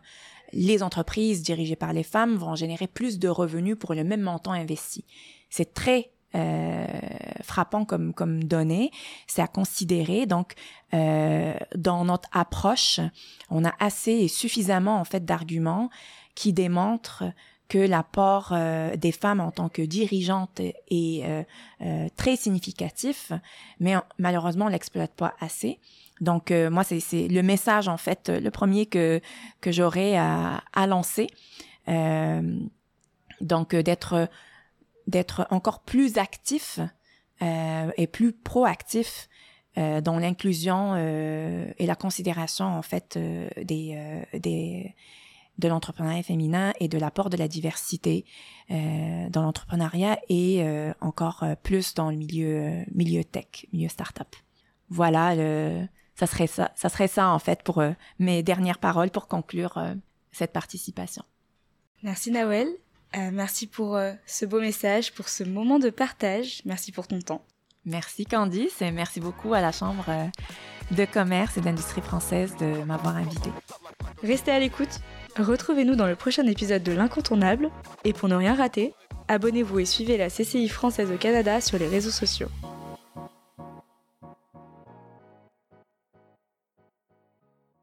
les 0.52 0.82
entreprises 0.82 1.42
dirigées 1.42 1.76
par 1.76 1.92
les 1.92 2.02
femmes 2.02 2.36
vont 2.36 2.54
générer 2.54 2.86
plus 2.86 3.18
de 3.18 3.28
revenus 3.28 3.76
pour 3.78 3.94
le 3.94 4.04
même 4.04 4.20
montant 4.20 4.52
investi. 4.52 5.04
C'est 5.48 5.72
très 5.72 6.10
euh, 6.34 6.86
frappant 7.42 7.84
comme 7.84 8.14
comme 8.14 8.40
c'est 9.26 9.42
à 9.42 9.46
considérer. 9.46 10.24
Donc, 10.24 10.54
euh, 10.94 11.54
dans 11.76 12.06
notre 12.06 12.28
approche, 12.32 13.00
on 13.50 13.64
a 13.64 13.74
assez 13.78 14.12
et 14.12 14.28
suffisamment 14.28 14.98
en 14.98 15.04
fait 15.04 15.26
d'arguments 15.26 15.90
qui 16.34 16.54
démontrent 16.54 17.24
que 17.72 17.78
l'apport 17.78 18.50
euh, 18.52 18.96
des 18.96 19.12
femmes 19.12 19.40
en 19.40 19.50
tant 19.50 19.70
que 19.70 19.80
dirigeantes 19.80 20.60
est 20.60 21.24
euh, 21.24 21.42
euh, 21.80 22.06
très 22.16 22.36
significatif, 22.36 23.32
mais 23.80 23.94
malheureusement 24.18 24.66
on 24.66 24.68
l'exploite 24.68 25.14
pas 25.14 25.34
assez. 25.40 25.78
Donc 26.20 26.50
moi 26.50 26.84
c'est 26.84 27.28
le 27.28 27.42
message 27.42 27.88
en 27.88 27.96
fait 27.96 28.28
le 28.28 28.50
premier 28.50 28.84
que 28.86 29.20
que 29.60 29.72
j'aurais 29.72 30.16
à, 30.16 30.86
lancer. 30.86 31.26
donc 33.40 33.74
d'être 33.74 34.28
encore 35.50 35.80
plus 35.80 36.18
actif 36.18 36.78
et 37.40 38.06
plus 38.06 38.32
proactif 38.32 39.28
dans 39.76 40.18
l'inclusion 40.20 40.94
et 40.96 41.86
la 41.86 41.96
considération 41.96 42.66
en 42.66 42.82
fait 42.82 43.18
des 43.56 44.24
des 44.34 44.94
de 45.58 45.68
l'entrepreneuriat 45.68 46.22
féminin 46.22 46.72
et 46.80 46.88
de 46.88 46.98
l'apport 46.98 47.30
de 47.30 47.36
la 47.36 47.48
diversité 47.48 48.24
euh, 48.70 49.28
dans 49.28 49.42
l'entrepreneuriat 49.42 50.18
et 50.28 50.62
euh, 50.62 50.92
encore 51.00 51.42
euh, 51.42 51.54
plus 51.62 51.94
dans 51.94 52.10
le 52.10 52.16
milieu 52.16 52.84
milieu 52.94 53.22
tech, 53.24 53.66
milieu 53.72 53.88
startup. 53.88 54.34
Voilà, 54.88 55.34
le, 55.34 55.86
ça 56.14 56.26
serait 56.26 56.46
ça, 56.46 56.72
ça 56.74 56.88
serait 56.88 57.08
ça 57.08 57.28
en 57.30 57.38
fait 57.38 57.62
pour 57.62 57.82
mes 58.18 58.42
dernières 58.42 58.78
paroles 58.78 59.10
pour 59.10 59.26
conclure 59.26 59.82
cette 60.32 60.52
participation. 60.52 61.24
Merci 62.02 62.30
Nawel, 62.30 62.68
merci 63.14 63.66
pour 63.66 63.98
ce 64.26 64.44
beau 64.44 64.60
message, 64.60 65.14
pour 65.14 65.30
ce 65.30 65.44
moment 65.44 65.78
de 65.78 65.88
partage, 65.88 66.60
merci 66.66 66.92
pour 66.92 67.06
ton 67.06 67.20
temps. 67.20 67.42
Merci 67.86 68.26
Candice 68.26 68.82
et 68.82 68.90
merci 68.90 69.18
beaucoup 69.18 69.54
à 69.54 69.62
la 69.62 69.72
Chambre 69.72 70.04
de 70.90 71.04
commerce 71.06 71.56
et 71.56 71.62
d'industrie 71.62 72.02
française 72.02 72.54
de 72.58 72.84
m'avoir 72.84 73.16
invité. 73.16 73.50
Restez 74.22 74.50
à 74.50 74.60
l'écoute. 74.60 75.00
Retrouvez-nous 75.38 75.96
dans 75.96 76.06
le 76.06 76.14
prochain 76.14 76.46
épisode 76.46 76.82
de 76.82 76.92
L'Incontournable. 76.92 77.70
Et 78.04 78.12
pour 78.12 78.28
ne 78.28 78.34
rien 78.34 78.54
rater, 78.54 78.94
abonnez-vous 79.28 79.78
et 79.78 79.84
suivez 79.86 80.18
la 80.18 80.28
CCI 80.28 80.68
française 80.68 81.10
au 81.10 81.16
Canada 81.16 81.60
sur 81.60 81.78
les 81.78 81.88
réseaux 81.88 82.10
sociaux. 82.10 82.48